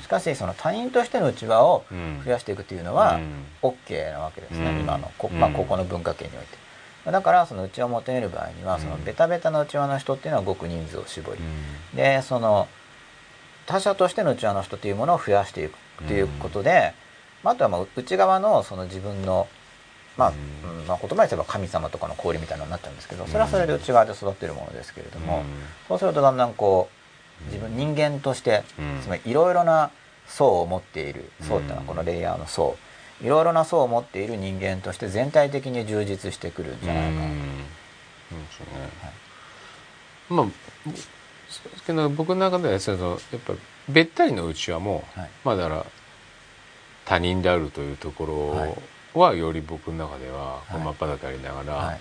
[0.00, 1.84] しかしその他人としての内輪を
[2.24, 3.20] 増やしていくというのは
[3.62, 4.80] OK なわけですね、うん。
[4.80, 6.62] 今のこ、まあ、ここの文化圏において。
[7.10, 11.38] だからその内輪を求める場合にはそのベタベタの内輪の人っていうのはごく人数を絞り、
[11.96, 12.68] でその
[13.66, 15.74] 他者としての内輪の人というものを増やしていく
[16.06, 16.94] ということで、
[17.42, 19.48] まあ、あとはまあ内側のその自分の、
[20.16, 20.32] まあう
[20.66, 25.42] んうんまあ、言葉にすれば神様とかの氷みたいなのになっちゃうんですけどそれはそれで内側で育ってるものですけれども、
[25.88, 26.88] そうするとだんだんこ
[27.42, 28.62] う自分人間として
[29.02, 29.90] つまりいろいろな
[30.26, 32.76] 層を持っている層っていうのはこのレイヤーの層。
[33.22, 37.26] いろいろな層を持っている人間として全体的に充実してくるんじゃないかな。
[37.28, 37.34] と。
[38.30, 39.12] そうですね。
[40.28, 40.46] まあ
[40.90, 41.10] です
[41.86, 43.52] けど僕の中ではそのやっぱ
[43.88, 45.30] べったりのうちはもう、はい。
[45.44, 45.86] まあだから
[47.04, 48.66] 他人であるというところは
[49.14, 52.00] より僕の中では真っ裸でありながら、はい。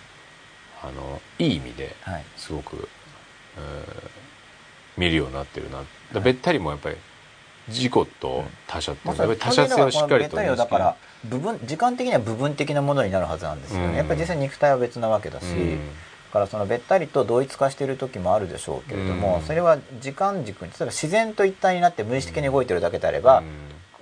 [0.83, 2.23] あのいい意味ではい。
[2.37, 2.87] すごく、
[3.57, 4.21] えー
[4.97, 5.83] 見るようになってるな。
[6.13, 6.97] だべったりもやっぱり
[7.69, 9.01] 自己と他者って
[9.37, 13.95] 他者性をしっかりとだから部分時間的には部分的なものになるはずなんですよね、うん。
[13.95, 15.77] やっぱり実際肉体は別なわけだし、うん。
[15.77, 19.47] だからそのべったりと同一化している時もあるでしょうけれども、うん。
[19.47, 23.43] それは時間軸に例えば自然と一体になって無意識的に動いてるだけであれば、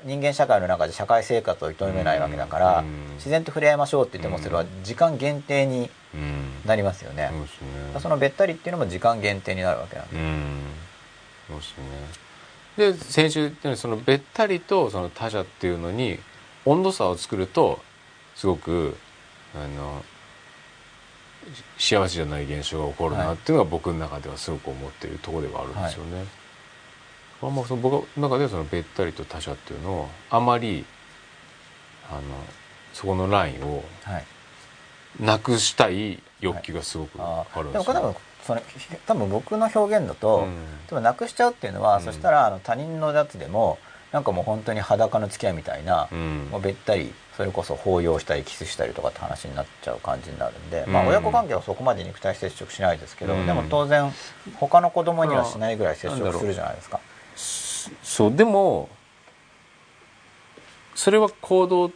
[0.06, 3.16] 人間社会の中で社会生活を営めないわけだから、うん。
[3.16, 5.89] 自然と触れ合いましょうって言ってもそれは時間限定に
[6.66, 7.32] なりますよね、
[8.00, 10.62] そのべったりっていうのも時間限定になるわけなんで、うん。
[11.47, 11.84] そうですね。
[12.78, 16.18] で先週言ったようにそのべったりとその他者っていうのに
[16.66, 17.80] 温度差を作ると
[18.36, 18.95] すごく
[19.54, 20.04] あの
[21.78, 26.26] 幸せじゃない現象が起こるなっていうのが僕の中ではすごく思っているところではあるんですよね。
[27.42, 30.86] あんまその僕の中ではそのべったりと他者っていうのをあまり
[32.10, 32.22] あの
[32.94, 34.26] そこのラインをはい。
[35.20, 38.16] なくしたい欲求がすごくああるんですよ、でもこれ多分
[38.46, 38.62] それ
[39.06, 40.48] 多分僕の表現だと、
[40.92, 41.04] うん。
[41.04, 42.04] なくしちゃうっていうのは、うん。
[42.04, 43.80] そしたらあの他人のやつでも
[44.12, 46.48] なんかもう本当に裸の付き合いみたいな、うん。
[46.52, 53.46] もうべったりそれこそ抱擁したりキスしたりとかって話になっちゃう感じになるんで、まあうん親子関係はそこまで肉体接触しないですけど、うん。
[53.46, 54.12] でも当然
[54.56, 57.00] 他の子供にはしないぐらい接触するじゃないですか。
[58.03, 58.89] そうでも
[60.95, 61.93] それは行動、こ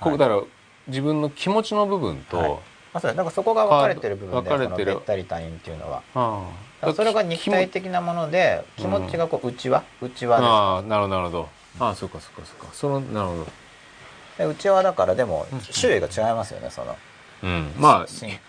[0.00, 0.42] はいうだから
[0.88, 2.50] 自分の気持ちの部分と、はい。
[2.50, 2.58] ま
[2.94, 3.16] あ、そうです。
[3.16, 4.94] なんかそこが分かれてる部分で分かれてる。
[4.94, 6.02] べったり他人っていうのは。
[6.14, 9.82] あそれが肉体的なもので気気持持ちがこう内輪？
[10.00, 11.48] 内輪ああなるほどなるほど。
[11.80, 12.68] ああそうかそうかそうか。
[12.72, 13.44] そのなるほど。
[13.44, 15.46] ですで内輪だからでも
[15.78, 16.96] 種類が違いますよねその。
[17.42, 17.72] うん。
[17.78, 18.40] ま心あ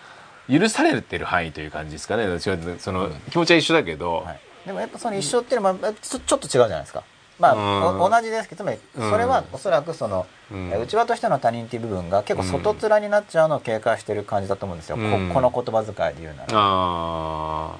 [0.50, 2.38] 許されてる範囲という感じですかね。
[2.78, 3.14] その、うん。
[3.30, 7.02] 気持ちは一緒だけど、はい、でもやっぱその一緒っていうのはちょっと違うじゃないですか。
[7.38, 10.70] まあ、同じですけどつまりそれはおそらくその、うん。
[10.82, 15.28] 内輪としての他人っていう部分が結構外面になっちゃうのを警戒してる感じだと思うんですよ、うん。
[15.28, 17.76] ここの言葉遣いで言うなら、あ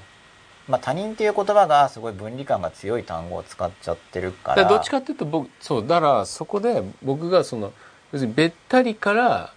[0.69, 4.65] まあ、他人っていう言葉がすごい分離感が強い単語を使っちゃってるかあら。
[4.67, 7.73] どっちかっていうと僕そうだからそこで僕がその
[8.13, 9.53] 要するにべったりから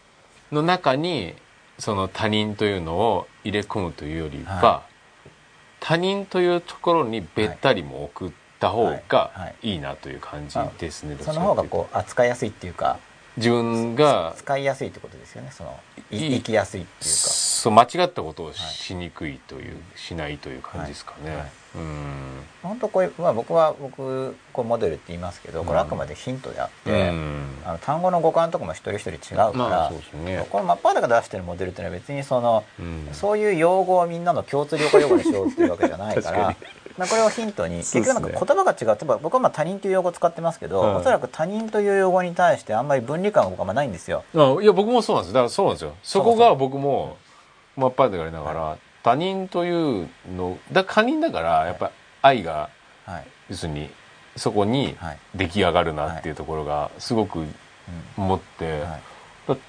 [0.52, 1.36] の中に
[1.78, 4.84] その他人というのを入れ込むというよりは、は
[5.82, 9.04] 他人というところにべったりも送った方はい。
[9.10, 9.74] がはい。
[9.74, 11.40] いいなという感じですね、どっちそかっていうと。
[11.42, 13.00] の方がこう扱いやすいっていうか
[13.36, 15.80] 自分が使いやすいってことですよねその
[16.12, 17.06] いいい生きやすいっていうか。
[17.08, 21.52] そう間違ったことをしにくいという、しないという感じですかね、
[22.64, 27.48] 本当こういう、まあ、僕は僕こうモデルって言いますけどこれあくまでヒントであって、うん。
[27.66, 29.92] あの単語の語感とかも一人一人違うから、まあ
[30.26, 30.46] ね。
[30.50, 33.08] この真っ裸が出してるモデルっていうのは別にその、うん。
[33.14, 36.56] そういう用語をみんなの共通了解用語にしようっていうわけじゃないから
[36.98, 44.24] まあこれをヒントに結局なんか言葉が違う例えば僕はまあ他人という用語を使ってますけど、はいおそらく他人という用語に対してあんまり分離感が僕はないんですよ。
[44.36, 45.34] あいや僕もそうなんです。
[45.34, 45.96] だからそうなんですよ。
[46.04, 47.18] そこが僕も
[47.76, 51.92] 真っ裸でやりながら、他人というのだ他人だからやっぱり
[52.22, 52.70] 愛が
[53.06, 53.28] はい。
[53.50, 53.90] 要するに
[54.36, 55.18] そこにはい。
[55.36, 57.48] 出来上がるなっていうところがすごくうん。
[58.18, 58.84] 思って、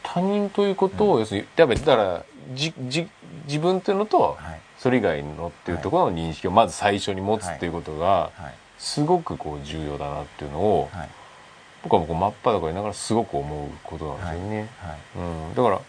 [0.02, 2.24] 他人ということを要するにやっぱりだから
[2.54, 3.08] じじ
[3.46, 4.60] 自分というのとはい。
[4.78, 8.54] それ以外のっていうところの認識をまず最初に持つっていうことがはい。
[8.78, 11.08] すごくこう重要だなっていうのをはい。
[11.82, 14.68] 僕はもう真っ裸にながらすごく思うことなんですよね。
[14.78, 14.98] はい。
[15.16, 15.20] う
[15.52, 15.80] ん、だから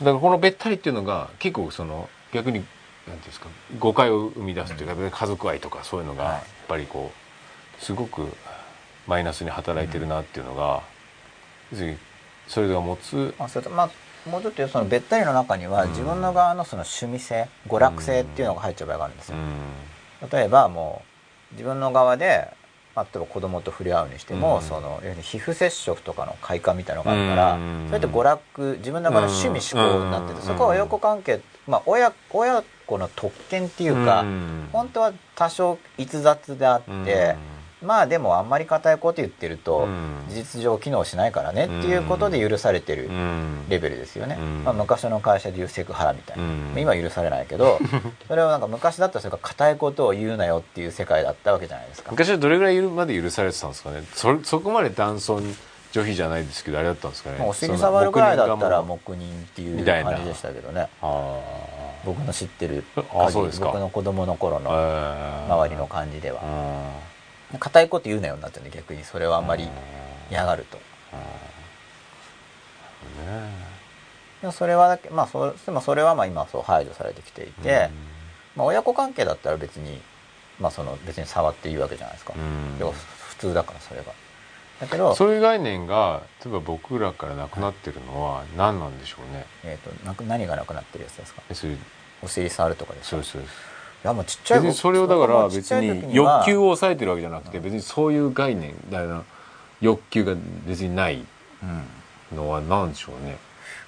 [0.00, 2.70] だからこのべったりっていうのが結構その逆になんて
[3.10, 3.48] いうんですか
[3.78, 6.32] 誤解を生み出すというか、家族愛とかそういうのがはい。
[6.34, 7.10] やっぱりこ
[7.80, 8.28] うすごく
[9.06, 10.82] マイナスに働いてるなっていうのが、
[11.72, 11.98] 要するに
[12.46, 13.34] それが持つ。
[13.38, 13.90] まあ、それとまあ
[14.28, 15.90] もうちょっと言うとそのべったりの中にはうん。
[15.90, 19.36] 自分の側のその趣味性娯楽性っていうのが入っちゃう場合があるんですよ。
[19.36, 20.28] うん。
[20.30, 21.02] 例えばも
[21.52, 22.48] う自分の側で、
[22.94, 24.62] まあ、例えば子供と触れ合うにしても、うん。
[24.62, 27.86] そのに皮膚接触とかの快感みたいなのがあるから、うん。
[27.86, 30.46] それって娯楽自分の中の趣味思考になってて、うん。
[30.46, 34.68] そこは親子関係、まあ、親親子の特権っていうか、ん。
[34.72, 37.36] 本当は多少逸脱であって、
[37.82, 40.24] まあでもあんまり固いこと言ってると、うん。
[40.28, 43.64] 事実上機能しないからねっていうことで許されてるうん。
[43.68, 44.64] レベルですよね、うん。
[44.64, 46.74] まあ、昔の会社でいうセクハラみたいな、うん。
[46.76, 47.78] 今は許されないけど
[48.28, 52.10] それはなんか昔だったらそれが固いことを言うなよっていう世界だったわけじゃないですか。
[52.10, 54.02] 昔はどれぐらいまで許されてたんですかね？
[54.14, 55.56] そそこまで男尊
[55.92, 57.44] 女卑じゃないですけどあれだったんですかね？
[57.44, 60.88] お尻触るぐらいだったらう黙認っていう感じでしたけどね。
[61.02, 61.38] あ
[62.04, 63.04] 僕の知ってる僕
[63.78, 66.40] の子供の頃のあ周りの感じでは
[67.54, 69.04] あ固いこと言うなよになっちゃうんで逆に。
[69.04, 69.68] それはあんまり
[70.30, 70.78] 嫌がると。
[74.40, 77.90] でもそれはだけまあそでもそれはまあ今そう排除されてきていて、
[78.56, 80.00] まあ、親子関係だったら別に
[80.58, 82.32] まあその別に触っていいわけじゃないですか、
[83.28, 84.12] 普通だからそれが
[84.80, 89.44] だけどそういう概念が例えば僕らからなくなってるのは何なんでしょうね。
[89.62, 91.42] えー、となく何がなくなってるやつですか？
[92.22, 93.22] お尻触るとかですか？
[93.22, 93.42] そう
[94.02, 99.24] やもうちっちゃい別にそれをだから別には欲求を抑えてるわけじゃなくて別にそういう概念だな
[99.80, 100.34] 欲求が
[100.66, 101.24] 別にない
[101.62, 103.38] うんのは何でしょうね。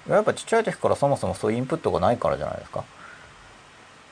[0.09, 2.83] やっぱちっちゃい時からそもそもそういうインプットがないからじゃないですか。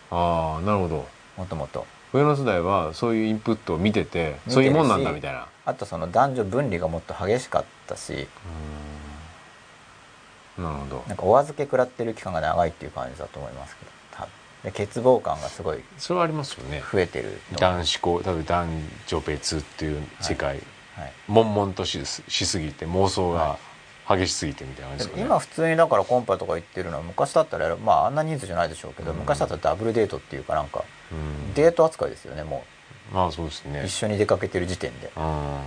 [0.10, 1.08] ああなるほど。
[1.38, 1.86] もともと。
[2.14, 5.48] 上の世代はそういうインプットを見ててそういうもんなんだみたいな。
[5.66, 8.28] あとその男女分離がもっと激しかったし。
[10.58, 10.64] うん。
[10.64, 11.04] なるほど。
[11.08, 13.92] なんかお預け食らってる期間が長いっていう感じだと思いますけど
[14.70, 16.84] 欠乏感がすごいそれはありますよね。
[16.92, 18.70] 増えてると男子校多分男
[19.08, 20.60] 女別っていう世界、
[20.96, 21.14] はい。
[21.28, 23.58] 悶々とししすぎて妄想が
[24.08, 29.18] 激しすぎてみたいな感じですかね今普通にだからコンパとか行ってるのは昔だったらまああんな人数じゃないでしょうけど、うん。
[29.18, 31.54] 昔だったらダブルデートっていうかなんかうん。
[31.56, 32.64] デート扱いですよねも
[33.12, 33.82] まあそうですね。
[33.82, 35.08] う一緒に出かけてる時点で。
[35.18, 35.60] うん。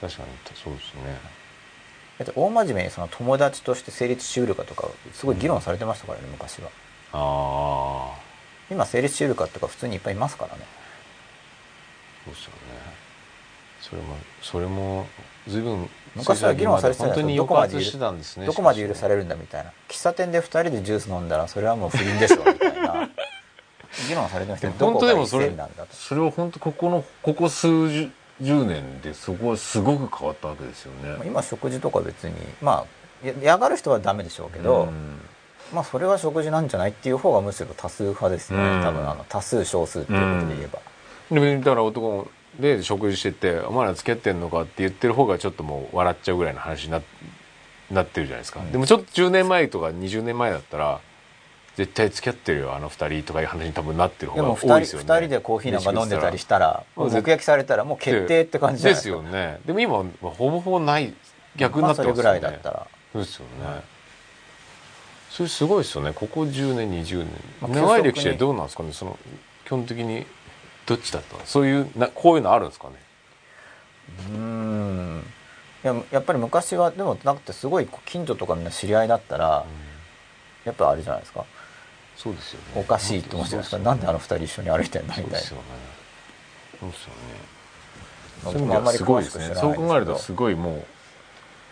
[0.00, 1.18] 確かにそうですね。
[2.18, 6.70] だって大真面目にその友達として成立しうるかとかすごい議論されてましたからね昔は
[7.16, 8.20] ああ
[8.70, 10.64] 今成立しうるかっていうか普通にいっぱいいますからね。
[12.24, 12.58] そうですよね。
[13.80, 15.06] それもそれも
[15.46, 19.70] 随分昔は議論されてた本当にどこまでしてたんですねどこまで許されるんだみたいな。
[19.88, 23.08] 喫茶店で2人でジュース飲んだらそれはもう不倫でしょみたいな。
[24.08, 25.94] 議論されてましたよど本こが一当でもそれ線なんだと。
[25.94, 28.10] それは本当ここのここ数十
[28.40, 31.16] 十年でそこはすごく変わったわけですよね。
[31.24, 32.84] 今食事とか別にま
[33.22, 35.20] あや嫌がる人はダメでしょうけど、うん
[35.72, 38.82] まあそれは食事なんじゃないっていう方がむしろ多数派ですよね、うん。
[38.82, 40.80] 多分あの多数少数っていうことで言えば、
[41.30, 47.00] でもだから男で食事してて「お前ら付き合ってんのか?」って言ってる方がちょっともう笑っちゃうぐらいの話にな
[47.90, 48.72] なってるじゃないですか、うん。
[48.72, 51.00] でもちょっと10年前とか20年前だったら
[51.76, 55.04] 絶対付き合ってるよあの二人とかいう話に多分なってる方がでも2多いですよね。
[55.04, 59.58] 人二人でコーヒーなんか飲んでたりしたらもうもう目撃されたらもう決定って感じじゃないですよね。
[59.66, 61.12] でも今はほぼほぼない
[61.56, 62.86] 逆になってますよね、まあそれぐらいだったら。
[63.12, 63.82] そうですよね、
[65.34, 66.12] それすごいですよね。
[66.12, 67.28] ここ10年20年、
[67.60, 68.92] まあ長い歴史でどうなんですかね。
[68.92, 69.18] その
[69.64, 70.24] 基本的に
[70.86, 71.44] どっちだったの？
[71.44, 72.94] そういうなこういうのあるんですかね？
[74.30, 75.24] うーん。
[75.82, 79.66] いややっぱり昔はでもなくてすごい近所とかみんな知り合いだったら
[80.64, 81.44] やっぱあれじゃないですか？
[82.16, 82.80] そうですよね。
[82.80, 85.32] おかしいと思ってますからなんであの二人一緒に歩いてんだみたいな。
[85.32, 85.64] そうですよね。
[86.80, 87.10] そうですよ
[88.60, 89.24] ねまあんまりそう考え
[89.98, 90.84] るとですすごいもう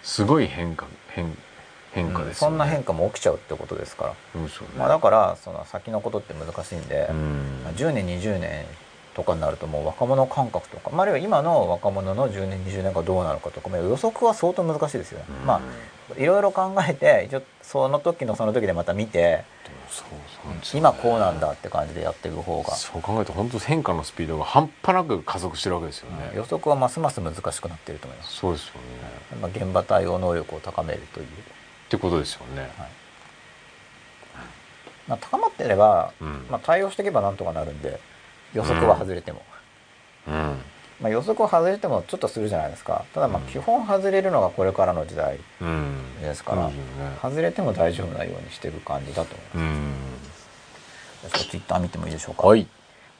[0.02, 1.36] すごい変化変
[1.92, 7.60] 変化ですよね、そんな変化も起きちゃうってことですから、ね、まあ、だからその先のことって難しいんで、うん。
[7.64, 8.64] まあ10年20年
[9.14, 15.46] とかになるともう若者感覚とか、まあ、あるいは今の若者の10年20年がどうなるかとか、まあ、予測は相当難しいですよね、うん。
[15.46, 15.60] まあ
[16.18, 19.44] いろいろ考えて一応その時のその時でまた見て
[20.52, 20.60] ね。
[20.74, 28.80] 今こうなんだって感じでやっていく方が、そう考えると本当変化のスピードが半端なく加速してるわけですよね、予測はますます難しくなっていると思います、そうですよね。
[29.40, 31.26] まあ、現場対応能力を高めるという、
[31.96, 32.70] ってことですよね、はい。
[35.08, 36.46] まあ、高まってれば、うん。
[36.50, 38.00] まあ、対応していけばなんとかなるんで
[38.54, 39.42] 予測は外れても、
[40.26, 40.34] うん。
[41.02, 43.04] まあ、予測を外れてもちょっとするじゃないですか。
[43.12, 43.46] ただまあうん。
[43.48, 46.22] 基本外れるのがこれからの時代うん。
[46.22, 47.16] ですから、そうですよね。
[47.20, 49.92] 外れても大丈夫なようにしてる感じだと思いうん。
[51.24, 52.66] ます、ツイッター見てもいいでしょうか、はい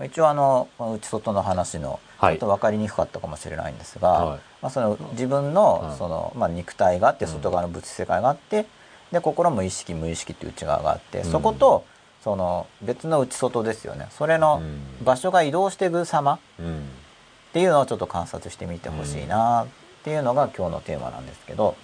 [0.04, 2.34] 一応あの内外の話のちはい。
[2.34, 4.40] ょっと分かりにくかったかもしれないんですが、はい。
[4.62, 5.98] まあ、その自分のうん。
[5.98, 8.66] その、まあ、肉体があって外側の物質世界があって
[9.10, 11.24] で心も意識無意識っていう内側があって、うん。
[11.30, 11.84] そこと
[12.22, 14.06] その別の内外ですよね。
[14.10, 15.04] それのうん。
[15.04, 16.78] 場所が移動していく様うん。
[16.78, 19.66] っていうのをちょっと観察してみてほしいなっ
[20.04, 21.74] ていうのが今日のテーマなんですけど。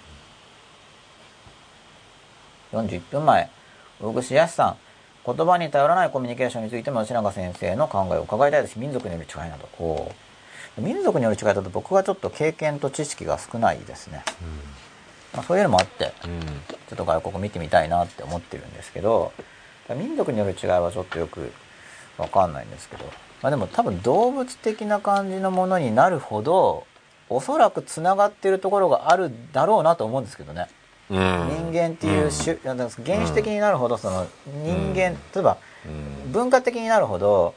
[2.71, 3.49] 41分前
[3.99, 4.77] 大串康さん
[5.25, 8.79] 言葉に頼らないコミュニケーションについても吉永先生の考えを伺いたいです。
[8.79, 9.67] 民族による違いなど。
[9.77, 10.29] こう。
[10.81, 14.23] 民族による違いだと僕はちょっと経験と知識が少ないですね、
[15.33, 16.39] まあ、そういうのもあってうん。
[16.41, 19.31] ちょっと外国見てみたいなって思ってるんですけど
[19.89, 21.51] 民族による違いはちょっとよく
[22.17, 23.05] わかんないんですけど、
[23.41, 26.85] まあ、でも多分動物的な感じのものになるほど
[27.29, 30.78] おそらくつながってるところがあるだろうなと思うんですけどね、うん
[31.09, 31.17] 人
[31.73, 34.27] 間っていう種、なんか原始的になるほどその
[34.63, 34.95] 人間、うん。
[34.95, 36.31] 例えばうん。
[36.31, 37.55] 文化的になるほど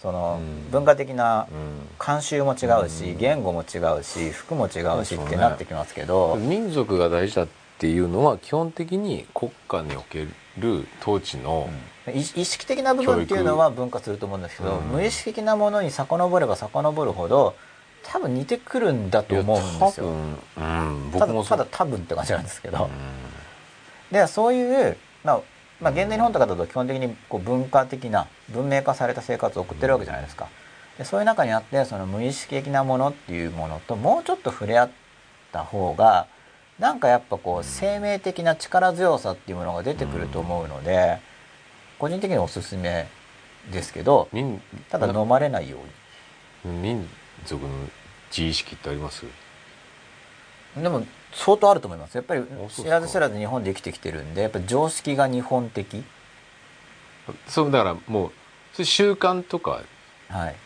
[0.00, 0.70] そのうん。
[0.70, 1.88] 文化的なうん。
[1.98, 3.18] 慣習も違うしうん。
[3.18, 7.48] 言語も違うし服も違うしってなってきますけど、民族が大事だっ
[7.78, 10.26] ていうのは基本的に国家におけ
[10.58, 11.68] る統治の、
[12.08, 14.84] 意意識的な部分っていうのは分化すると思うんですけど、うん。
[14.84, 17.54] 無意識的なものに遡れば遡るほど
[18.06, 20.06] 多分似てくるんだと思うんですよ。
[20.06, 22.90] 多分うんただ僕もただ多分って感じなんですけど、うん
[24.14, 25.40] でそういう、まあ
[25.80, 30.48] まあ、現代日本とかだと基本的にこう文化的な文明化された生活を送ってるわけじゃないですか。
[30.98, 34.90] でそういう中にあってその無意識的なものっていうものともうちょっと触れ合っ
[35.52, 36.28] た方が
[36.78, 41.18] なんかやっぱこう生命的な力強さっていうものが出てくると思うので
[41.98, 43.08] 個人的におすすめ
[43.72, 45.78] ですけど民ただ飲まれないよ
[46.64, 47.04] うに。
[47.44, 47.70] 民族の
[48.30, 49.26] 自意識ってあります？
[50.76, 52.14] でも相当あると思います。
[52.16, 56.02] やっぱり知らず知らず日本で生きてきてるんでやっぱ常識が日本的。
[57.46, 58.32] そうだからも
[58.78, 59.82] う習慣とか
[60.28, 60.56] はい。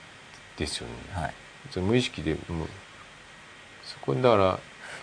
[0.57, 0.95] ですよね。
[1.12, 1.35] はい。
[1.70, 2.68] それ無意識でもう
[3.85, 4.59] そこにだからやっ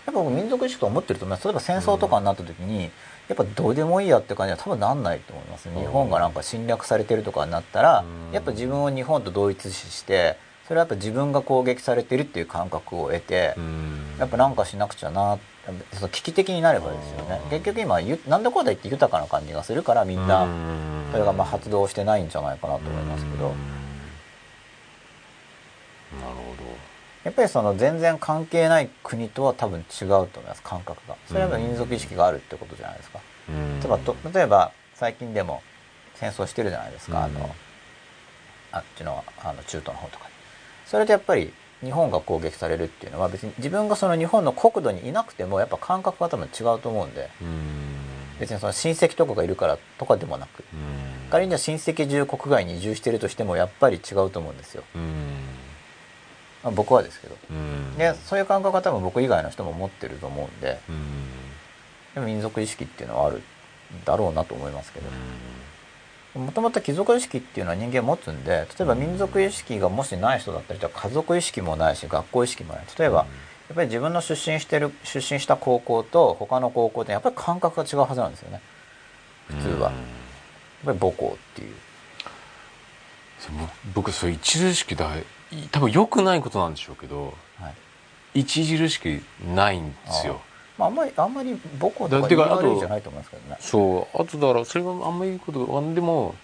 [0.05, 1.47] ぱ僕民族意識と思ってると思います。
[1.47, 2.91] 例えば戦争とかになった時に、
[3.27, 5.69] やっぱどうでもいいやって感じは多分なんないと思います。
[5.69, 8.33] うん日本がなんか侵略されてるとかになったら、うん。
[8.33, 14.15] やっぱ自分を日本と同一視してそれはやっぱ自分が攻撃されてるっていう感覚を得て、うん。
[14.19, 15.37] やっぱなんかしなくちゃな
[15.93, 17.41] その危機的になればですよね。
[17.43, 17.49] うん。
[17.49, 20.43] 結局今ゆなんだこうだ言って豊かな感じがするからみんな。
[20.43, 21.05] うん。
[21.11, 23.47] それがまあ発動してないんじゃないかなと思いますけど。
[23.47, 23.51] うん。
[26.21, 26.55] なるほ
[27.25, 31.15] やっぱりその全然関係ない国とは多分違うと思います感覚が。
[31.27, 33.19] それはやっぱ民族意識があるってことじゃないですか。
[33.49, 35.63] 例えばと例えば最近でも
[36.13, 37.33] 戦争してるじゃないですか、あうん。
[37.33, 37.55] の
[38.71, 40.25] あっちのあの中東の方とか
[40.85, 41.51] それでやっぱり
[41.83, 47.29] 日本が攻撃されるっていうのは別に自分がその日本の国土にいなくてもやっぱ感覚が多分違うと思うんで。
[47.41, 47.49] うん。
[48.39, 50.63] 別にその親戚とかがいるからとかでもなく。
[50.73, 51.29] うん。
[51.29, 55.01] 仮にじゃあ親戚中国外に移住してるとしてもやっぱり違うと思うんですよ、うん。
[56.63, 57.35] まあ、僕はですけど。
[57.49, 57.97] うん。
[57.97, 60.79] でそういう感覚が多分僕以外の人も持ってると思うんで。
[60.89, 61.35] うん。
[62.13, 63.43] でも民族意識っていうのはあるん
[64.05, 65.09] だろうなと思いますけど
[66.35, 72.85] もともと貴族意識っていうのは人間持つんで例えば民族意識がもしない人だったりとか家族意識もないし学校意識もない。
[72.99, 73.25] 例えば、や
[73.73, 78.61] っぱり自分の出身してる出身した高校と他の高校ってやっぱり感覚が違うはずなんですよね。
[79.47, 79.91] 普通は。
[79.91, 79.91] やっ
[80.85, 81.75] ぱり母校っていう。
[83.93, 85.11] 僕それ著しくだ
[85.71, 87.69] 多分良くないことなんでしょうけどは
[88.33, 88.41] い。
[88.41, 89.21] 著しく
[89.53, 90.41] ないんですよ
[90.77, 93.57] まあ、あんまりあんまり母校とか言いだてかあと悪いじゃないと思いますけどね。
[93.59, 96.35] そうあとだからそれがあんまりいいことがでも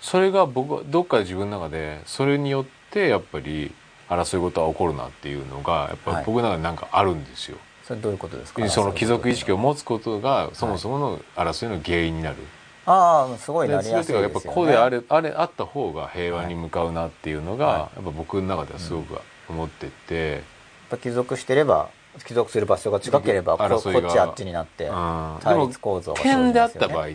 [0.00, 3.72] それが僕はどっかで自分の中でそれによってやっぱり
[4.08, 6.20] 争い事は起こるなっていうのがやっぱはい。
[6.20, 8.68] り僕の中でなんかあるんですよ、それどういうことですか？
[8.68, 12.36] その貴族意識をを持つことがそもそもの争いの原因になる、
[12.84, 17.78] ああすごいなりやすいですよ、ね、がやっぱこうであれあれあった方が平和に向かうなっていうのが、はい。
[17.78, 19.18] やっぱ僕の中ではすごく
[19.48, 20.42] 思ってて、やっ
[20.90, 21.88] ぱ帰属してれば
[22.26, 23.82] 帰属する場所が違ければここっ
[24.12, 25.38] ちあっちになってうん。
[25.40, 26.44] 対立構造が生じますよね。
[26.44, 27.08] 点であった場合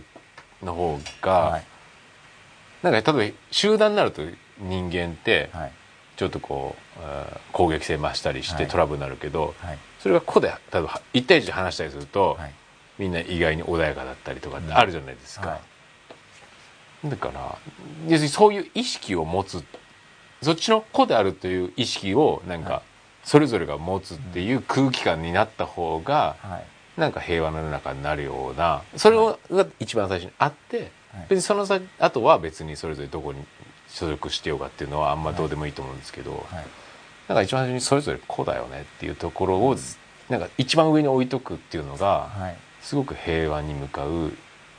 [0.63, 1.63] の方が、はい
[2.83, 4.21] なんか例えば集団になると
[4.59, 5.71] 人間ってはい。
[6.15, 8.71] ちょっとこう、あー攻撃性増したりしてはい。
[8.71, 9.77] トラブルになるけど、はい。
[9.99, 12.53] それがここで例えば1対1で話したりすると、はい。
[12.97, 14.77] みんな意外に穏やかだったりとかってうん。
[14.77, 15.59] あるじゃないですか、は
[17.05, 17.09] い。
[17.09, 17.57] だから
[18.07, 19.63] 要するにそういう意識を持つ
[20.41, 22.69] そっちの子であるという意識をなんはい。
[22.69, 22.81] か
[23.27, 26.99] それぞれが持つっていう空気感になった方がはい。
[26.99, 31.25] なんか平和な世の中になるようなそれをが一番最初にあってはい。
[31.29, 33.45] 別にその先あとは別にそれぞれどこに
[33.89, 36.65] 所属してようかっていうのはあんまどうでもいいと思うんですけど、はい。
[37.27, 39.75] なんか一番最初にそれぞれこうだよねっていうところを
[40.29, 42.55] なんか一番上に置いとくっていうのがはい。
[42.81, 44.31] すごく平和に向かう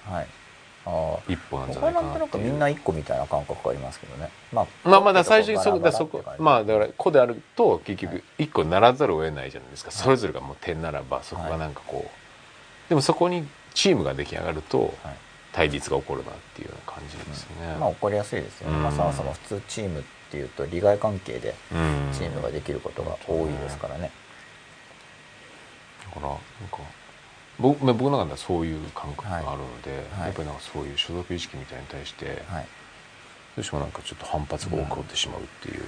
[0.06, 0.26] はい。
[0.26, 0.26] あ
[1.28, 4.30] 一歩なんじゃあ僕はないかなんとなくみんな一個みたいな感覚がありますけどね。
[4.52, 14.90] まあまあまだ最初にそこだそこまあだから個であると結局一個ならざるを得ないじゃないですか、それぞれがもう点ならばそこがなんかこう、でもそこにチームが出来上がるとはい。
[15.50, 18.82] 対立が起こるなっていうような感じですよね、まあ起こりやすいですよね、うん。
[18.82, 22.12] まあ、そもそも普通チームっていうと利害関係でうん。
[22.12, 24.12] チームができることが多いですからね、
[26.14, 26.38] だからなん
[26.70, 26.78] か
[27.58, 30.26] 僕まあ僕の中ではそういう感覚があるので、はい。
[30.26, 32.66] やっぱりなんかそういう所属意識みたいに対して、はい。
[33.56, 35.82] どうしてもなんかちょっと反発が起こってしまうっていう、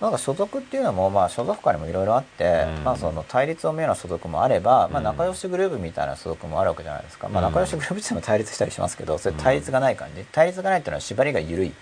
[0.00, 2.84] なんか所属っていうのも、まあ、所属間にもいろいろあって、うん。
[2.84, 10.24] まあ、その対立を見るような所属もあれば、まあ、うん仲良しグループみたいな所属もあるわけじゃないですか、まあ、うん仲良しグループっても対立したりしますけどそれ対立がない感じ。
[10.30, 11.72] 対立がないっていうのは縛りが緩い。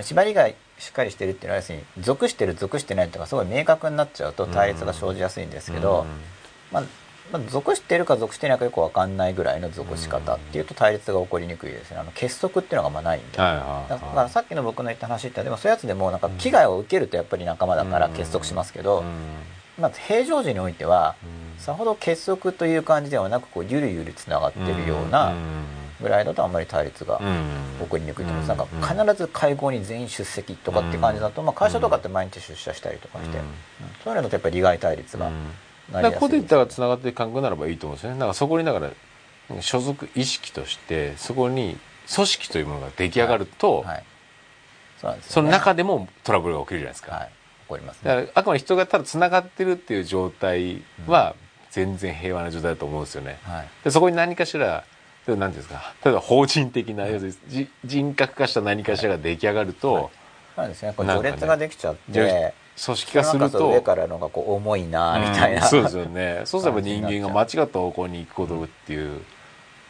[0.00, 0.54] 縛りがし
[0.88, 6.06] っかりしてるっていうのは要するに属してる属してないとかすごい明確になっちゃうと対立が生じやすいんですけど、
[6.72, 6.82] まあ
[7.32, 11.98] まあ、属してるか属してないかよく分かんないぐらいの属し方っていうと対立が起こりにくいですね。
[11.98, 13.38] あの結束っていうのがまあないんで。
[13.38, 19.04] はいはいだからさっきの僕の言った話ってでもそういうやつでもなんか危害を受けるとやっぱり仲間だから結束しますけど、
[19.78, 21.16] まあ、平常時においては
[21.58, 25.34] さほど結束という感じではなくこうゆるゆるつながってるような
[26.00, 27.20] ぐらいだとあんまり対立が
[27.80, 28.48] 起こりにくいと思います。
[28.48, 33.44] なんか必ず会合に全員出席とかって感じだと、まあ、会社とかって毎日出社したりとかして、うん。
[34.04, 35.30] そういうのだとやっぱり利害対立が
[35.92, 38.18] だからここで言ったらつながって感覚ならばいいと思うんですよね。
[38.18, 38.90] だからそこにだから
[39.62, 41.78] 所属意識としてそこに
[42.14, 44.04] 組織というものが出来上がると、はい、
[45.00, 45.52] そうなんですそよね。
[45.52, 47.26] の中でもトラブルが起きるじゃないですか、はい。
[47.26, 51.34] 起こりますだねからあくまで人がただつながってるっていう状態は
[51.70, 53.68] 全然平和な状態だと思うんですよね、はい。
[53.84, 54.84] でそこに何かしら
[55.26, 55.94] 例えば何ていうんですか？
[56.04, 60.08] 例えば法人的な、要するにじ人格化した何かしらが出来上がると、はい。
[60.54, 60.94] そうですね。
[60.96, 62.54] こ序列ができちゃって、
[62.84, 66.42] 組織化すると上からのがこう重いなみたいな、うんそうですよね。
[66.44, 69.20] そうすれば人間が間違っった方向に行くことっていう、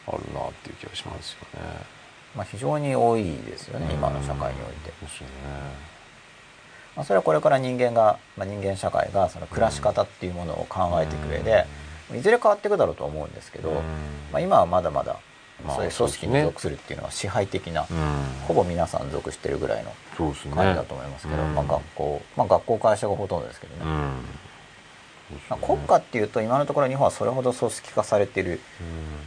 [0.07, 1.97] あるなっていう気がしますよね。
[2.35, 5.33] まあ、非常に多いですよね今の社会において、ですよね。
[6.95, 11.65] まあ、それはこれから人間が、まあ、人間社会がその暮らし方っていうものを考えていく上で、
[12.15, 13.75] いずれ変わっていくだろうと思うんですけど、うん。
[13.75, 13.81] ま
[14.33, 15.19] あ、今はまだまだ
[15.65, 18.45] まあそういう組織に属するっていうのは支配的な、うん。
[18.47, 21.55] ほぼ皆さん属してるぐらいの感じだと思いますけど、うん。
[21.55, 23.89] まあ、学校、まあ、学校会社がほとんどですけどね、うん。
[25.49, 28.59] まあ、国家っていうと今のところ日本はそれほど組織化されてる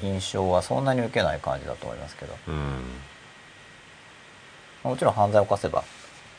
[0.02, 0.08] うん。
[0.08, 2.34] 印象はそんなに受けない感じだと思いますけど。
[2.48, 2.82] うん。
[4.84, 5.84] もちろん犯罪を犯せば、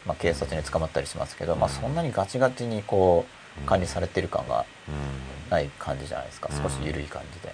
[0.06, 3.26] まあ、警察に捕まったりしますけど、まあ、そんなにガチガチにこ
[3.64, 4.96] う管理されてる感がうん。
[5.52, 6.50] ない感じじゃないですか。
[6.50, 6.64] うん。
[6.64, 7.54] 少し緩い感じで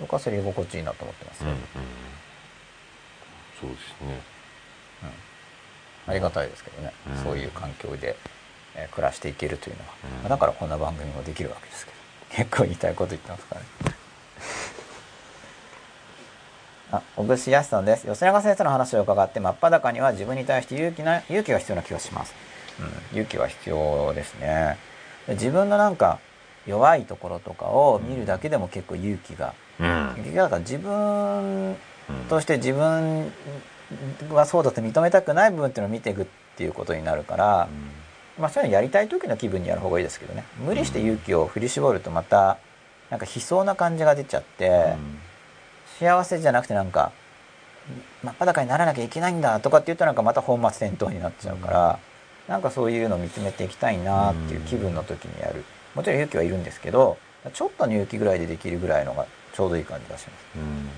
[0.00, 1.44] 僕はそれ居心地いいなと思ってます。
[1.44, 1.60] よ、うんうん。
[3.60, 4.20] そうですね。
[6.06, 7.22] ありがたいですけどね、うん。
[7.22, 8.16] そういう環境で、
[8.74, 10.10] えー暮らしていけるというのは、うん。
[10.20, 11.98] まあだからこんな番組もできるわけですけど。
[12.48, 13.66] 結構言いたいこと言ってますからね。
[16.92, 18.06] あ小串康さんです。
[18.06, 22.34] 吉永先生の話を伺って真っ裸には自分に対して勇気な勇気が必要な気がします、
[22.80, 24.78] うん、勇気は必要ですね。
[25.26, 26.18] で自分のなんか
[26.66, 31.76] 弱いところとかを見るだけでも結構勇気がうん結局だから自分
[32.28, 33.32] として自分
[34.30, 36.26] はそうだと認めたくない部分っていうのを見ていくっ
[36.56, 37.68] ていうことになるから、
[38.38, 40.44] まあそういうのやりたい時の気分にやる方がいいですけどね。
[40.64, 42.58] 無理して勇気を振り絞るとまた
[43.08, 44.94] なんか悲壮な感じが出ちゃって、
[45.98, 47.12] 幸せじゃなくてなんか
[48.22, 51.98] 真っ裸にならなきゃいけないんだとかって言うとなんかまた本末転倒になっちゃうから、
[52.48, 55.64] なんかそういうのを見つめていきたいなっていう気分の時にやる。
[55.94, 57.18] もちろん勇気はいるんですけど
[57.52, 59.26] ちょっとの勇気ぐらいでできるぐらいのが
[59.60, 60.46] ちょうどいい感じがします。
[60.56, 60.88] うん。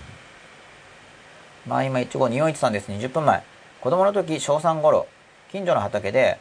[1.66, 2.92] まあ今一号241さんです。
[2.92, 3.42] 20分前。
[3.80, 5.08] 子供の時小3頃
[5.50, 6.38] 近所の畑で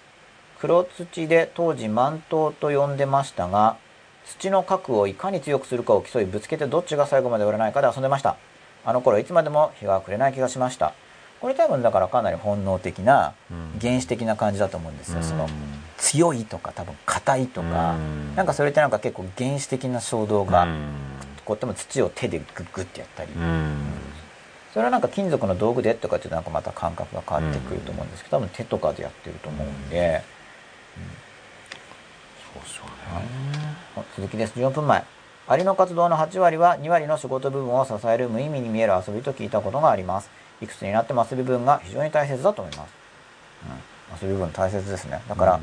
[0.59, 3.78] 黒土で当時満頭と呼んでましたが
[4.38, 8.38] 土の核をいかに強くするかを競いぶつけてどっちが最後まで折れないかで遊んでました。
[8.86, 10.93] あの頃いつまでも日が暮れない気がしました。
[11.39, 15.24] これ多分だからかなり本能的なうん原始的な感じだと思うんですよ、うん。
[15.24, 15.49] その
[15.97, 18.36] 強いとか多分硬いとか、うん。
[18.36, 21.11] なんかそれってなんか結構原始的な衝動が、うん
[21.52, 23.78] こうでも土を手でグッグッてやったり、うん。
[24.74, 30.24] それはなんか金属の道具でとかってなんかまた感覚が変わってくると思うんですけど、多分手とかでやってると思うんで、
[32.54, 32.91] そうですよね。
[33.97, 34.58] あ続きです。
[34.58, 35.04] 14分前。
[35.47, 40.30] アリの活動の8割は2割の仕事部分を支える無意味に見える遊びと聞いたことがあります。
[40.62, 42.93] いくつになっても遊び部分が非常に大切だと思います、
[44.22, 45.22] うん、遊び部分大切ですね。
[45.28, 45.60] だから、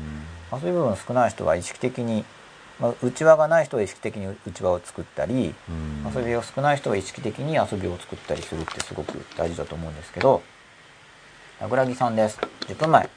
[0.51, 2.25] 遊び部分少ない人は意識的に、
[2.79, 6.13] まあ、内輪がない人は意識的に内輪を作ったり、うん。
[6.15, 10.41] 遊びを少ない人は意識的に遊びを作ったりするってすごく大事だと思うんですけど
[11.59, 12.39] 桜木さんです。
[12.67, 13.09] 10分前。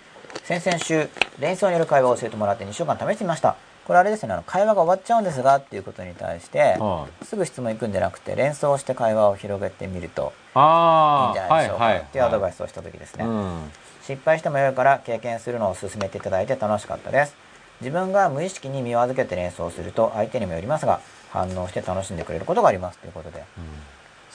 [0.44, 1.08] 先々週
[1.38, 3.56] 連想による会話を教えてもらって2週間試してみました。
[3.84, 12.02] これあれですねあの会話が終わっちゃうんですがっていうことに対してはすぐ質問行くんじゃなくて連想して会話を広げてみるといいんああじゃないでしょうか、はいはい。
[12.02, 13.70] っていうアドバイスをした時ですね、うん。
[14.02, 17.34] 失敗してもよいから経験するのを勧めていただいて楽しかったです
[17.82, 23.42] 自分が無意識に身を預けて連想すると相手にもよりますが反応して楽しんでくれることがありますということで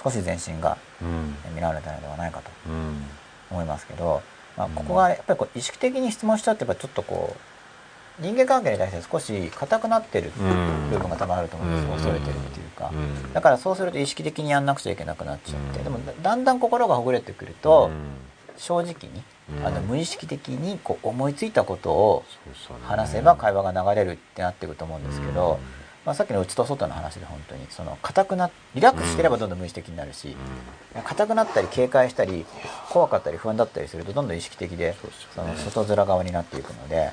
[0.03, 1.35] 少し前進がうん。
[1.55, 3.03] 見られたのではないかとうん。
[3.49, 4.21] 思いますけど、
[4.57, 7.35] まあ、ここがやっぱりこう意識的に質問しちゃってやっぱちょっとこ
[8.19, 13.33] う人間関係に対して少し硬くなってるうん部分が多分あると思うんです恐れてるっていうか、うん。
[13.33, 15.83] だからそうすると意識的にやんなくちゃいけなくなっちゃって、うん。
[15.83, 19.23] でもだだんだん心がほぐれてくると、うん正直に、
[19.59, 19.65] うん。
[19.65, 22.25] あの無意識的にこう思いついたことを
[22.83, 25.87] 話せば会話が流れるってなってくると思うんですけど、うん。
[26.07, 30.37] まあ、さっきの内と外の話で本当にその硬くなリラックスしてればどんどん無意識的になるし、
[31.03, 32.45] 硬くなったり警戒したり
[32.89, 34.95] 怖かったり不安だったりするとどんどん意識的で
[35.35, 37.11] その外面側になっていくので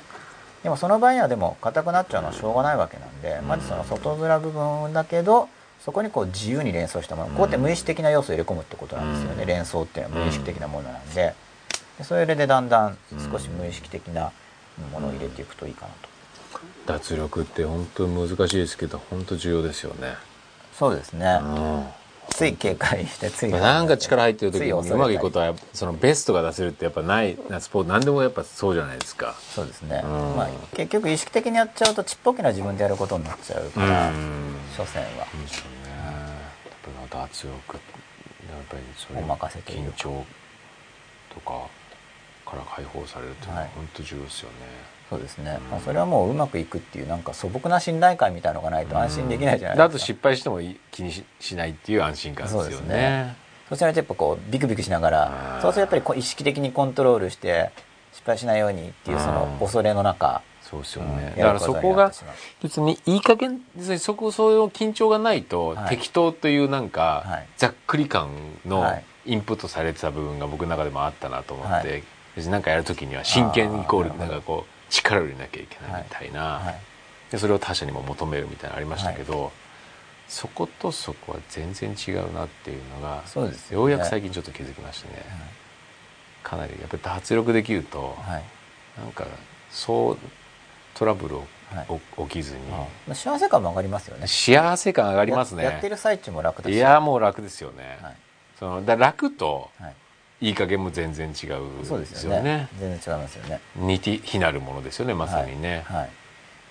[0.63, 3.47] でもその場合にはでも硬くなっちゃうのはしょうがないわけなんで、ん。
[3.47, 5.49] まずその外面部分だけど
[5.85, 9.47] そこにこう自由に連想したもの、こうやって無意識的な要素を入れ込むってことなんですよね、うん。
[9.47, 11.35] 連想っていうのは無意識的なものなんで。
[11.99, 12.97] でそれでだんだん
[13.31, 14.31] 少し無意識的な
[14.91, 16.09] ものを入れていくといいかなと。
[16.87, 20.15] 脱力って本当に難しいですけど本当重要ですよね。
[20.73, 21.85] そうですね、うん
[22.35, 29.35] つい警戒してついなんか力入ってる時にうまくいくことはそのベストが出せるってやっぱないなスポーツ何でもやっぱそうじゃないですか。
[29.39, 30.11] そうですね、うん。
[30.35, 34.55] まあ、結局意識的にやっちゃうとちっぽけな自分でやることになっちゃうから、うん。
[34.75, 35.89] 所詮は、そうですよね。
[35.89, 40.25] やっぱり脱力やっぱりそういうお任せという緊張
[41.33, 41.67] とか
[42.45, 43.71] から解放されるっていうのははい。
[43.75, 44.55] 本当重要ですよね、
[45.09, 52.69] そうですね、まあ、それはもううまくいくっていうなんか素朴な信頼感みたいのがないと安心できないじゃないだとですか、失敗してもいい気にししないっていう安心感ですよね。
[52.71, 53.35] そうですね。
[53.69, 57.71] そちらでやっぱこうビクビクしながらうんそうするとやっぱりこう意識的にコントロールして
[58.13, 59.59] 失敗しないようにっていうそのうん。
[59.59, 62.11] 恐れの中、そうですようんね、だからそこが
[62.63, 65.89] 別にいい加減別にそこそういう緊張がないと、はい。
[65.89, 67.47] 適当というなんか、はい。
[67.57, 68.29] ざっくり感
[68.65, 69.03] のはい。
[69.27, 72.03] インプットされてた部分が僕の中でもあったなと思って、はい。
[72.35, 76.81] 別になんかやるときには真剣イコールなんかこう力を入れなきゃいけないみたいな、はい。
[77.31, 79.51] でそれを他者にも求めるみたいなのありましたけど、
[80.27, 83.91] そことそこは全然違うなっていうのがそうですよね。
[83.91, 85.23] ようやく最近ちょっと気づきましたね、
[86.43, 88.43] かなりやっぱり脱力できると、はい。
[88.99, 89.25] なんか
[89.69, 90.17] そう
[90.93, 91.47] トラブルを、
[92.27, 92.61] 起きずに。
[92.69, 94.27] まあ幸せ感も上がりますよね。
[94.27, 95.63] 幸せ感上がりますね。
[95.63, 98.15] ややってる最中も楽だしいやもう楽ですよね、はい。
[98.57, 99.95] そのだ楽とはい、
[100.41, 102.67] いい加減も全然違うそうですよね。
[102.77, 103.59] 全然違いますよね。
[103.75, 106.09] 似て非なるものですよねまさにね、はい、はい。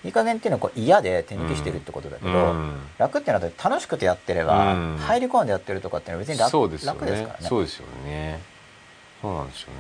[0.05, 2.81] いい加減っていうのはこう嫌で手抜きしてるってことだけど、うん。
[2.99, 4.97] 楽っていうのは楽しくてやってれば、うん。
[4.99, 7.49] 入り込んでやってるとかっていうのは別に楽そうですよ楽ですからね。
[7.49, 8.41] そうですよね。
[9.23, 9.75] そうなんですよね。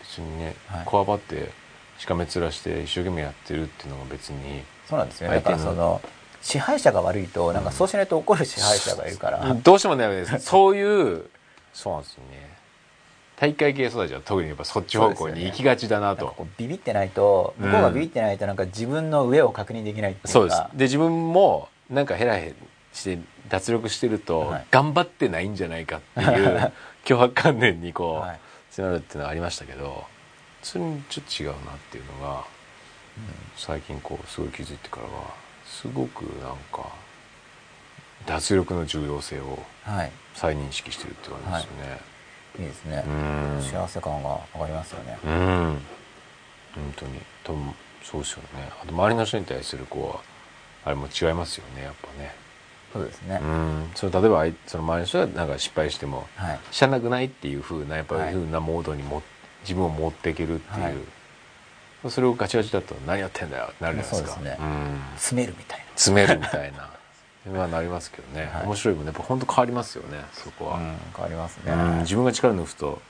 [0.00, 0.84] 別にね、はい。
[0.84, 1.50] こわばって
[1.98, 5.36] しかめ面して一生懸命やってるっていうのが別にそうなんですよね。
[5.36, 6.02] だからその
[6.42, 10.38] 支配者が悪いとなんかそうしないと怒る支配者がいるから、 どうしてもダメです。
[10.40, 11.24] そういう
[11.72, 12.53] そうなんですよね
[13.36, 16.34] 大会系育ちは特にやっぱそっち方向に行きがちだなと。
[16.36, 20.28] こうビビってないと向こうがビビってないとなんか自分の上を確認できないっていうか。
[20.28, 20.62] そうです。
[20.74, 22.52] で自分もなんかヘラヘラ
[22.92, 24.66] して脱力してると、はい。
[24.70, 26.72] 頑張ってないんじゃないかっていう
[27.04, 28.40] 脅迫観念にこう、はい。
[28.70, 30.04] 迫るっていうのはありましたけど
[30.62, 32.44] それにちょっと違うなっていうのが、
[33.56, 35.32] 最近こうすごい気づいてからは
[35.64, 36.88] すごくなんか
[38.26, 40.10] 脱力の重要性をはい。
[40.34, 42.00] 再認識してるって感じですよね。
[42.00, 42.13] い
[42.62, 43.04] いですね。
[43.06, 43.10] う
[43.58, 43.62] ん。
[43.62, 45.18] 幸せ感が上がりますよね。
[45.24, 45.30] うん。
[46.74, 47.20] 本当に。
[47.42, 48.70] 多分そうですよね。
[48.82, 52.34] あと周りの人に対するこうあれも違いますよねやっぱね。
[52.92, 53.90] そうですね、うん。
[53.96, 56.60] それ例えばその周りの人がなんか失敗してもはい。
[56.70, 58.28] しゃなくないっていうふうなやっぱはい。
[58.28, 59.22] りふうなモードにも
[59.62, 62.10] 自分を持っていけるっていう、はい。
[62.10, 64.28] それをガチガチだと何やってんだよってなるじゃないですか。
[64.34, 64.66] そうですね。
[64.66, 65.00] ん。
[65.16, 65.84] 詰めるみたいな。
[65.96, 66.78] 詰めるみたいな。
[66.78, 66.84] の
[67.50, 68.66] はなりますけどね、はい。
[68.66, 69.12] 面白いもんね。
[69.12, 73.02] やっぱ本当変わりますよねそこは、うん、変わりますね、うん自分が力抜くと、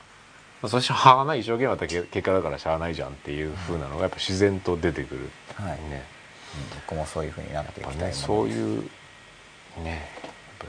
[0.63, 5.79] まあ、それしゃあない一生懸命やった結果だからしゃあないじゃんっていうふうなのがやっぱ自然と出てくる、はい。
[5.91, 6.05] ね。
[6.09, 6.15] うん
[6.87, 8.83] 僕もそういうふうになっていきたいねそういう
[9.83, 10.67] ねやっぱ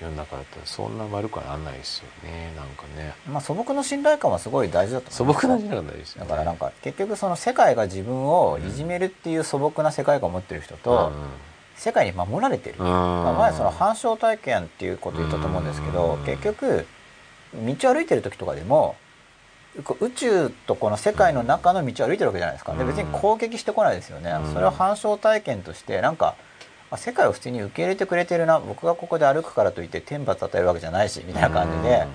[0.00, 3.14] 世の中だったらそんな悪くはなんないですよねなんかね。
[3.30, 5.46] まあ素朴の信頼感はすごい大事だと素思います。
[5.46, 6.30] 朴な時代なんですよね。
[6.30, 11.12] だからなんか結局その世界が自分をいじめるっていう素朴な世界観を持ってる人と、
[11.78, 16.24] 世界に守られてる、うんまあ前その反証体験っていうことを言ったと思うんですけど、うん。
[16.24, 16.86] 結局
[17.54, 18.96] 道を歩いてる時とかでも
[20.00, 22.74] 宇宙とこの世界の中の道を歩いてるわけじゃないですか。
[22.74, 22.88] でうん。
[22.88, 24.52] 別に攻撃してこないですよね、うん。
[24.52, 26.34] それを反証体験としてなんか
[26.90, 32.06] あ世界を普通に受け入れてくれてるな僕がここで歩くからといって天罰与えるわけじゃないしみたいな感じで、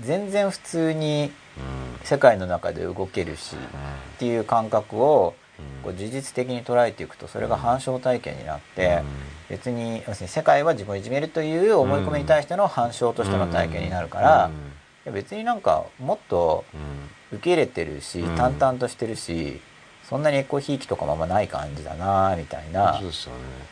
[0.00, 1.84] 全然普通にうん。
[2.04, 5.34] 世界の中で動けるし、っていう感覚を
[5.82, 9.02] こう事実的に捉えていくとそれが反証体験になって、
[9.48, 14.50] 別に要するに世界は自分をいじめるという思い込みに対しての反証としての体験になるから、
[15.12, 16.64] 別になんかもっと
[17.32, 18.36] 受け入れてるし、うん。
[18.36, 19.60] 淡々としてるし
[20.08, 23.00] そんなにこうひいきとかもあんまない感じだなみたいな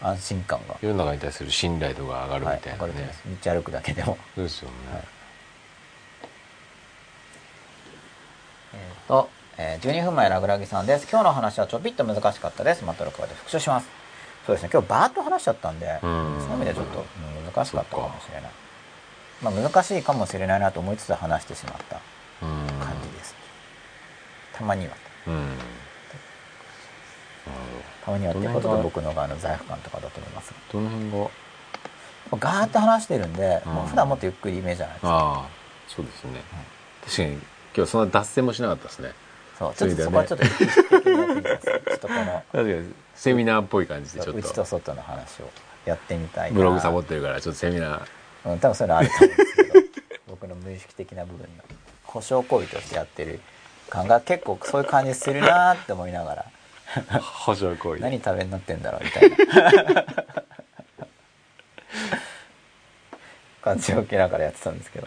[0.00, 3.12] 安心感が、世の中に対する信頼度が上がるはい、みたいなね。
[3.44, 4.16] 道歩くだけでも。
[4.34, 4.74] そうですよね。
[4.92, 5.02] はい。
[8.74, 11.06] えーと、えー12分前ラグラギさんです。
[11.10, 12.84] 今日の話はちょびっと難しかったです。
[12.84, 13.88] また録画で復習します。
[14.46, 14.70] そうですね。
[14.72, 18.50] 今日バーッと話しちゃったんで、うんそういう意味ではちょっと、うん難しかったかもしれない。
[19.42, 22.00] まあ難しいかもしれないなと思いつつ話してしまった
[22.42, 23.34] うん感じです。
[24.54, 24.94] たまには。
[25.26, 25.48] うん
[28.04, 31.30] たまにはっていうことで僕の側の罪悪感とかだと思いますどどの辺が？
[32.38, 35.08] ガーッと話してるんで、うんもう普段もっとゆっくりイメージじゃないですか。
[35.12, 35.48] ああ
[35.88, 36.40] そうですね
[37.04, 37.28] 確かに
[37.76, 39.12] 今日そんな脱線もしなかったですね
[39.62, 41.82] そう、ちょっとそこはちょっと意識的にやってみてください。
[41.84, 45.50] ちょっとこの、確かにセミナーっぽい感じでちょっ内とと外の話を
[45.84, 46.56] やってみたいな。
[46.56, 48.52] ブログサボってるからちょっとセミナー。
[48.52, 49.72] うん、多分そういうのあると思うんですけど
[50.28, 51.48] 僕の無意識的な部分の
[52.02, 53.40] 保証行為としてやってる
[53.88, 56.44] 感が結構そういう感じするなーって思いながら。
[57.20, 58.00] 保証行為。
[58.00, 60.04] 何食べになってんだろうみたいな。
[63.62, 65.06] 感じを受けながらやってたんですけど。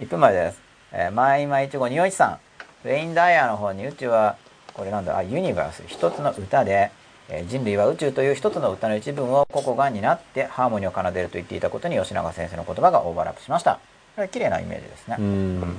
[0.00, 0.60] 1分前です、
[0.92, 2.38] えー、マイマイチゴニオイチさん
[2.84, 4.36] レインダイヤの方に宇宙は
[4.72, 5.82] これなんだあユニバース。
[5.86, 6.90] 一つの歌で、
[7.28, 13.80] えー人類は宇宙という一つの歌の一部を個々が担ってハーモニーを奏でると言っていたことに吉永先生の言葉がオーバーラップしました。
[14.14, 15.76] これ綺麗なイメージですね、うん。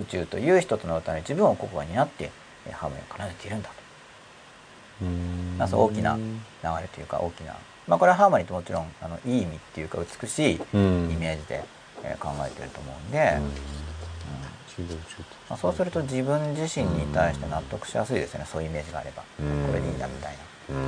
[0.00, 2.30] 宇宙という一つの歌の一部を個々が担って
[2.66, 3.74] えーハーモニーを奏でているんだと。
[5.02, 5.56] うん。
[5.58, 6.22] まあそう大きな流
[6.80, 7.54] れというか大きな、
[7.88, 11.08] まあ、これはハーモニーってもちろんあのいい意味っていうか美しいイうん。
[11.18, 11.64] メージで、
[12.04, 13.44] えー考えてると思うんで、うん。
[13.44, 13.50] うん
[15.52, 18.46] まあ、そうすると自分自身に対して納得しやすいですよね。
[18.50, 19.66] そういうイメージがあれば、うん。
[19.66, 20.38] これでいいんだみたいな。
[20.70, 20.84] うん。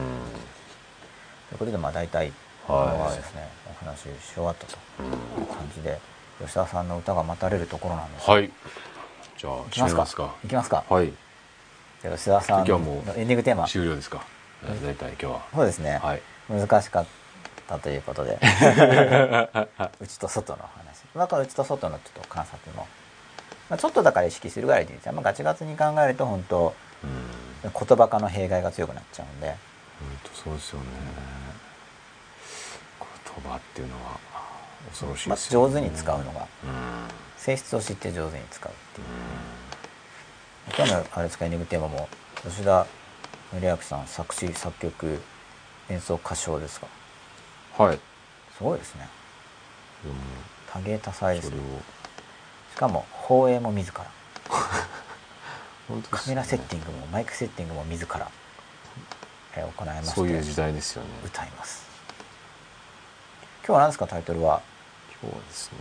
[1.51, 2.32] ということでまあ大体
[2.66, 2.97] こはい。
[2.97, 3.47] のはですね。
[3.70, 5.43] お話しし終わったとうん。
[5.43, 6.01] いう感じで
[6.41, 8.31] 吉田さんの歌が待たれるところなんです。
[8.31, 8.51] はい。
[9.36, 10.35] じゃあいきますか。
[10.43, 11.12] いきますか、はい。
[12.03, 13.69] 吉田さんの今日はもうエンディングテーマ。
[13.69, 14.24] 終了ですか。
[14.82, 15.43] 大体今日は。
[15.55, 16.23] そうですね、はい。
[16.49, 17.07] 難しかっ
[17.66, 18.39] たということで。
[20.01, 21.03] 内と外の話。
[21.15, 22.89] だから内と外のちょっと観察も、
[23.70, 27.70] まあ、ちょっとだから意識するぐらいでいいですよ、まあ、ガチガチに考えると本当うん。
[27.73, 29.49] 言葉化の弊害が強くなっちゃうんで。
[29.49, 29.57] 本
[30.24, 30.86] 当そうですよね。
[33.01, 34.19] 言葉っていうのは
[34.91, 36.41] 恐ろしいまあ、ですよ上手に使うのが。
[36.41, 37.09] うん。
[37.39, 39.07] 性質を知って上手に使うっていう。
[40.77, 42.09] 今日のあれですかエンディングテーマも
[42.43, 42.86] 吉田
[43.53, 45.23] 紀明さん作詞作曲
[45.89, 46.86] 演奏歌唱ですか？
[47.78, 47.99] はい。
[48.57, 49.09] すごいですね。
[50.03, 50.16] でも
[50.73, 51.57] 多芸多彩ですね。
[51.57, 51.81] それを
[52.75, 54.05] しかも放映も自ら。
[55.87, 58.29] 本当ですカメラセッティングもマイクセッティングも自ら、
[59.55, 61.09] えー行いましてそういう時代ですよね。
[61.25, 61.87] 歌います。
[63.65, 64.61] 今日は何ですかタイトルは？
[65.23, 65.79] 今日はですね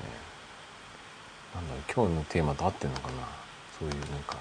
[1.56, 3.14] なんだろう今日のテーマと合ってんのかな？
[3.80, 4.36] そういうなんか。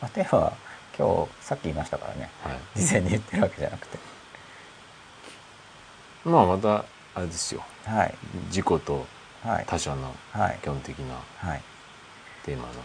[0.00, 0.52] まあ、テーマは
[0.96, 2.30] 今日さっき言いましたからね。
[2.44, 2.80] はい。
[2.80, 3.98] 事前に言ってるわけじゃなくて。
[6.24, 6.84] まあまた
[7.16, 7.64] あれですよ。
[7.84, 8.14] はい。
[8.46, 9.06] 自己とはい
[9.66, 10.58] 他者のはい。
[10.62, 11.62] 基本的なはい。
[12.44, 12.68] テーマの。
[12.72, 12.78] うん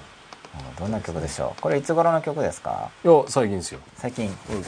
[0.78, 1.62] どんな曲でしょう？
[1.62, 2.92] これいつ頃の曲ですか？
[3.04, 3.80] いや最近ですよ。
[3.96, 4.30] 最近。
[4.30, 4.60] これ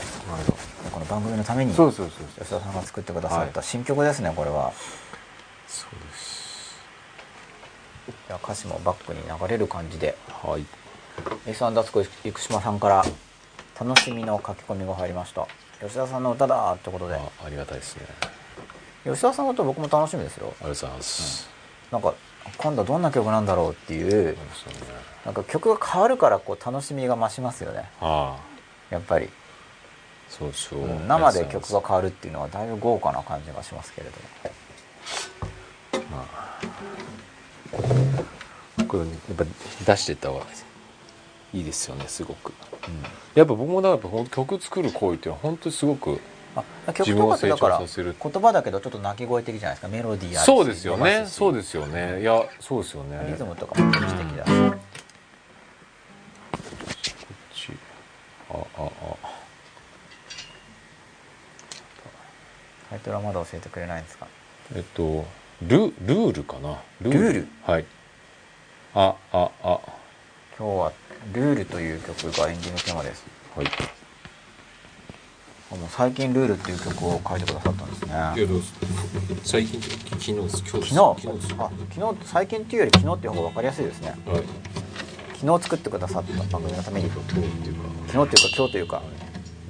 [0.92, 4.74] この番組のためにそうそうそう吉田さんが作ってくださったは新曲ですねこれは。
[5.68, 6.84] そうです。
[8.28, 10.18] じゃあ歌詞もバックに流れる感じで。
[10.28, 10.66] はい。
[11.48, 13.06] エイスアンダースコ生島さんから
[13.80, 15.48] 楽しみの書き込みが入りました。
[15.80, 17.14] 吉田さんの歌だってことで。
[17.14, 18.08] あありがたいですね。
[19.04, 20.48] 吉田さんの歌僕も楽しみですよ。
[20.48, 21.48] ありがとうございます、
[21.92, 22.14] なんか
[22.58, 24.36] 今度はどんな曲なんだろうっていうね
[25.26, 27.90] なんか曲が変わるからこう楽しみが増しますよね。
[28.00, 28.56] ああ。
[28.92, 29.28] やっぱり、
[30.30, 34.14] そうそう、うん生で曲が変わるっていうのはだいぶ豪華な感じがしますけれど
[36.04, 36.08] も。
[36.12, 36.36] まあ。
[38.88, 39.46] これねやっぱ
[39.94, 40.46] 出してった方が
[41.54, 42.54] いいですよねすごく。
[43.34, 46.18] やっぱ僕もだからやっぱ曲作る行為っていうのは本当にすごくあ
[46.94, 47.88] 曲とかってだから言
[48.42, 51.26] 葉だけどちょっと鳴き声的じゃないですかメロディーあそうですよね。
[51.28, 52.22] そうすですよね。
[52.22, 53.28] いやそうですよね。
[53.30, 54.46] リズムとかも劇的だ。
[54.46, 54.52] し、
[57.12, 57.72] こっち。
[58.50, 58.90] あああ。
[62.92, 64.28] タイトルはまだ教えてくれないんですか？
[64.76, 65.26] えっと
[65.62, 66.80] ルルールかな。
[67.02, 67.20] ルル。
[67.20, 67.48] ール？
[67.66, 67.86] はい。
[68.94, 69.80] あああ。
[70.58, 70.94] 今日は
[71.34, 73.26] 「ルール」という曲がエンディングテーマです。
[73.56, 73.68] はい。
[73.68, 73.70] あ
[75.78, 78.14] もう最近「ルール」っていう曲を書いてくださったんですね。
[79.44, 80.64] 最近昨日です。
[80.70, 80.98] 今日昨日？
[81.60, 84.16] あ昨日最近っていうより昨日っていう方が分かりやすいですね。
[84.26, 84.44] はい。
[85.42, 87.08] 昨日作ってくださった番組のために。
[87.08, 89.02] 今日っていうか昨日っていうか今日というか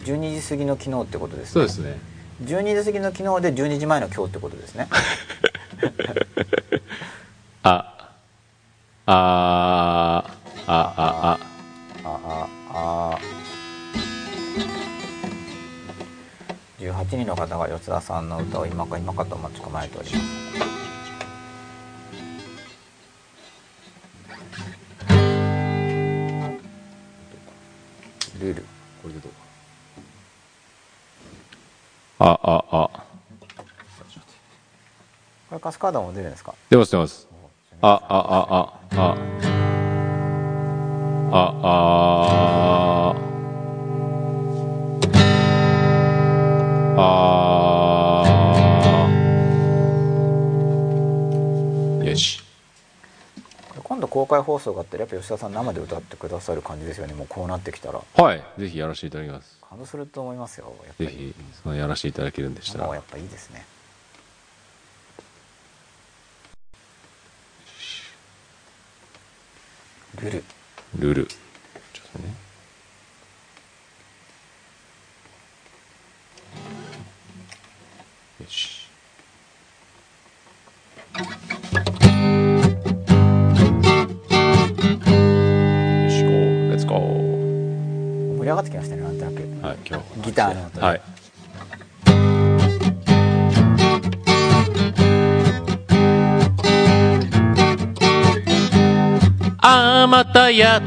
[0.06, 1.52] 12時過ぎの昨日ってことですね。
[1.54, 1.98] そうですね。
[2.44, 4.88] 12時過ぎの昨日で12時前の今日ってことですね。
[7.64, 7.94] あ
[9.08, 10.24] ああ
[10.68, 11.45] ああああ
[17.06, 20.26] 18人の方が吉田さんの歌を今か今かと待ち構えております。
[28.40, 28.66] ルール。
[29.02, 29.38] これでどうか。
[32.20, 33.04] あああ。
[35.50, 36.56] これカスカードも出るんですか？
[36.70, 37.28] 出ます出ます。
[37.82, 38.85] ああああ
[54.26, 57.14] 公開放送があったらやっぱ吉田さん生で歌ってくださる感じですよね。
[57.14, 58.02] もうこうなってきたら。
[58.16, 58.44] はい。
[58.58, 59.60] ぜひやらせていただきます。
[59.70, 60.74] 感動すると思いますよ。
[60.86, 61.10] やっぱり。
[61.10, 62.86] ぜひそのやらせていただけるんでしたら。
[62.86, 63.66] 生はやっぱいいですね。
[70.20, 70.44] ルル。
[70.98, 71.28] ルール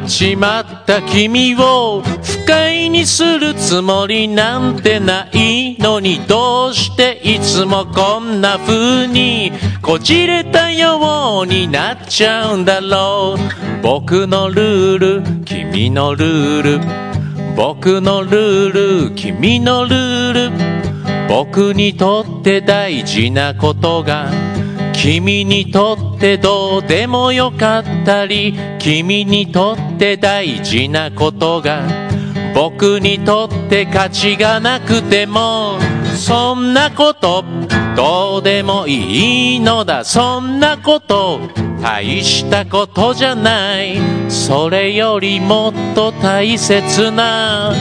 [0.09, 9.53] たやっちまった君を不快にするつもりなんてないのにどうしていつもこんな風に
[9.83, 13.83] こじれたようになっちゃうんだろう。
[13.83, 16.81] 僕のルール君のルール。
[17.55, 20.79] 僕のルール君のルール。
[21.29, 24.48] 僕にとって大事なことが
[25.01, 31.87] 君にとってどうでもよかったり君にとって大事なことが
[32.53, 35.79] 僕にとって価値がなくても
[36.17, 37.45] そんなこと
[37.95, 40.05] どうでもいいのだ。
[40.05, 41.41] そんなこと
[41.81, 43.99] 大したことじゃない。
[44.29, 47.73] それよりもっと大切な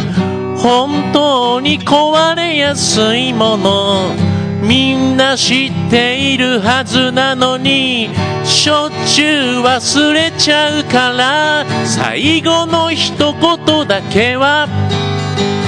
[0.58, 4.27] 本当に壊れやすいもの。
[4.62, 8.10] みんな知っているはずなのに
[8.44, 14.68] しょっちゅう忘れちゃうから最後の一言だけは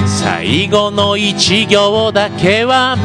[0.06, 2.96] 最後の一行だけは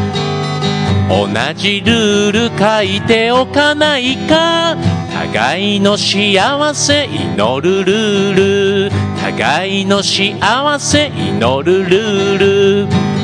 [1.08, 4.76] 同じルール書いておかないか
[5.14, 8.92] 互いの幸せ祈るルール
[9.22, 13.15] 互いの幸せ祈るルール。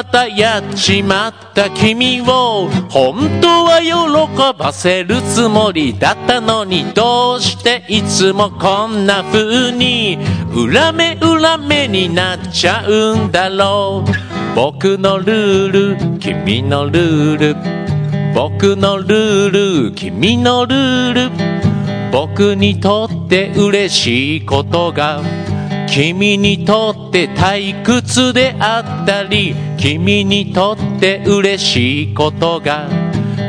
[0.00, 10.16] またやっちまった君を本当は喜ばせるつもりだったのにどうしていつもこんな風に
[10.56, 17.56] 裏目裏目になっちゃうんだろう僕のルール君のルール
[18.34, 25.20] 僕のルール君のルール僕にとって嬉しいことが
[25.90, 32.88] 君にとって退屈であったり君にとって嬉しいことが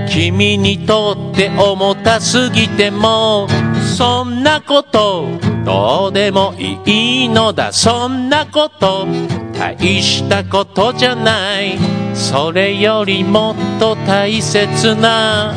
[0.09, 3.47] 君にとって重たすぎても
[3.95, 5.27] そんなこと
[5.63, 7.71] どうでもいいのだ。
[7.71, 9.05] そんなこと
[9.53, 11.77] 大したことじゃない。
[12.15, 15.53] それよりもっと大切な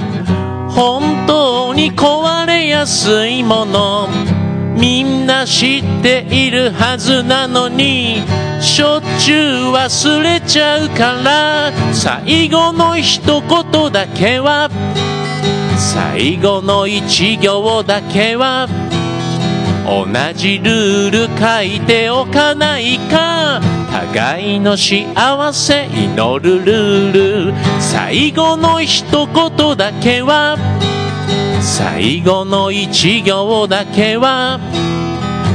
[0.68, 4.33] 本当に壊れやすいもの。
[4.76, 8.22] みんな知っているはずなのに
[8.60, 14.68] しょっちゅう忘れちゃうから最後の一言だけは
[15.78, 18.68] 最後の一行だけは
[19.86, 23.60] 同じルール書いておかないか
[23.92, 30.56] 互いの幸せ祈るルール最後の一言だけは
[31.64, 34.60] 最後の一行だけは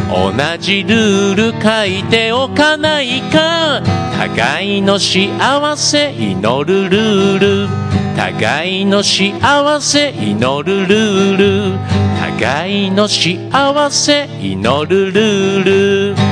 [0.10, 3.84] 同じルール書いておかないか
[4.18, 7.68] 互いの幸せ祈るルール。
[8.18, 11.80] 互いの幸せ祈るルール。
[12.19, 16.28] 互いの幸せ祈るルール。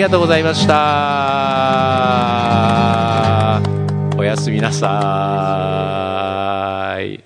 [0.00, 0.80] りがとうございました。
[4.16, 4.86] おやすみなさ
[7.02, 7.22] い。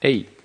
[0.00, 0.37] えい。